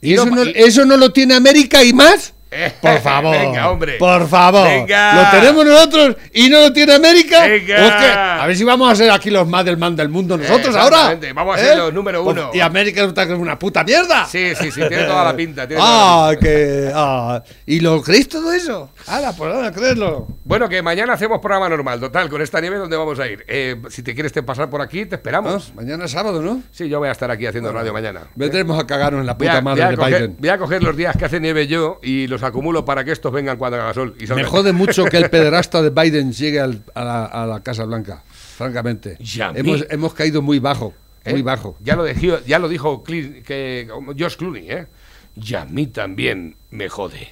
[0.00, 2.34] ¿Y, Y no eso, no, y- eso no lo tiene América y más?
[2.80, 3.36] Por favor.
[3.36, 3.94] Venga, hombre.
[3.98, 4.64] Por favor.
[4.68, 5.14] Venga.
[5.14, 7.46] Lo tenemos nosotros y no lo tiene América.
[7.46, 7.76] Venga.
[7.76, 10.08] ¿O es que- a ver si vamos a ser aquí los más del man del
[10.08, 11.18] mundo nosotros ahora.
[11.34, 12.50] Vamos a ser los número Pues- uno.
[12.52, 14.26] Y América está que es una puta mierda.
[14.26, 14.80] Sí, sí, sí.
[14.88, 15.66] Tiene toda la pinta.
[15.66, 15.88] tiene la
[16.28, 16.90] Ah, que.
[16.94, 17.42] Ah.
[17.66, 18.90] ¿Y lo creéis todo eso?
[19.06, 20.26] Ahora, pues ahora, creedlo.
[20.44, 23.44] Bueno, que mañana hacemos programa normal, total, con esta nieve, ¿dónde vamos a ir?
[23.48, 25.68] Eh, si te quieres te pasar por aquí, te esperamos.
[25.70, 26.62] Ah, mañana es sábado, ¿no?
[26.70, 28.22] Sí, yo voy a estar aquí haciendo radio mañana.
[28.34, 30.36] Vendremos a cagarnos en la puta a, madre de coger, Biden.
[30.38, 33.32] voy a coger los días que hace nieve yo y los acumulo para que estos
[33.32, 34.14] vengan cuando haga sol.
[34.18, 37.62] Y Me jode mucho que el pederasta de Biden llegue al- a, la, a la
[37.62, 38.22] Casa Blanca,
[38.56, 39.18] francamente.
[39.54, 41.32] Hemos, hemos caído muy bajo, ¿Eh?
[41.32, 41.76] muy bajo.
[41.80, 43.88] Ya lo, dijo, ya lo dijo Cli- que,
[44.18, 44.86] Josh Clooney, ¿eh?
[45.34, 47.28] Y a mí también me jode.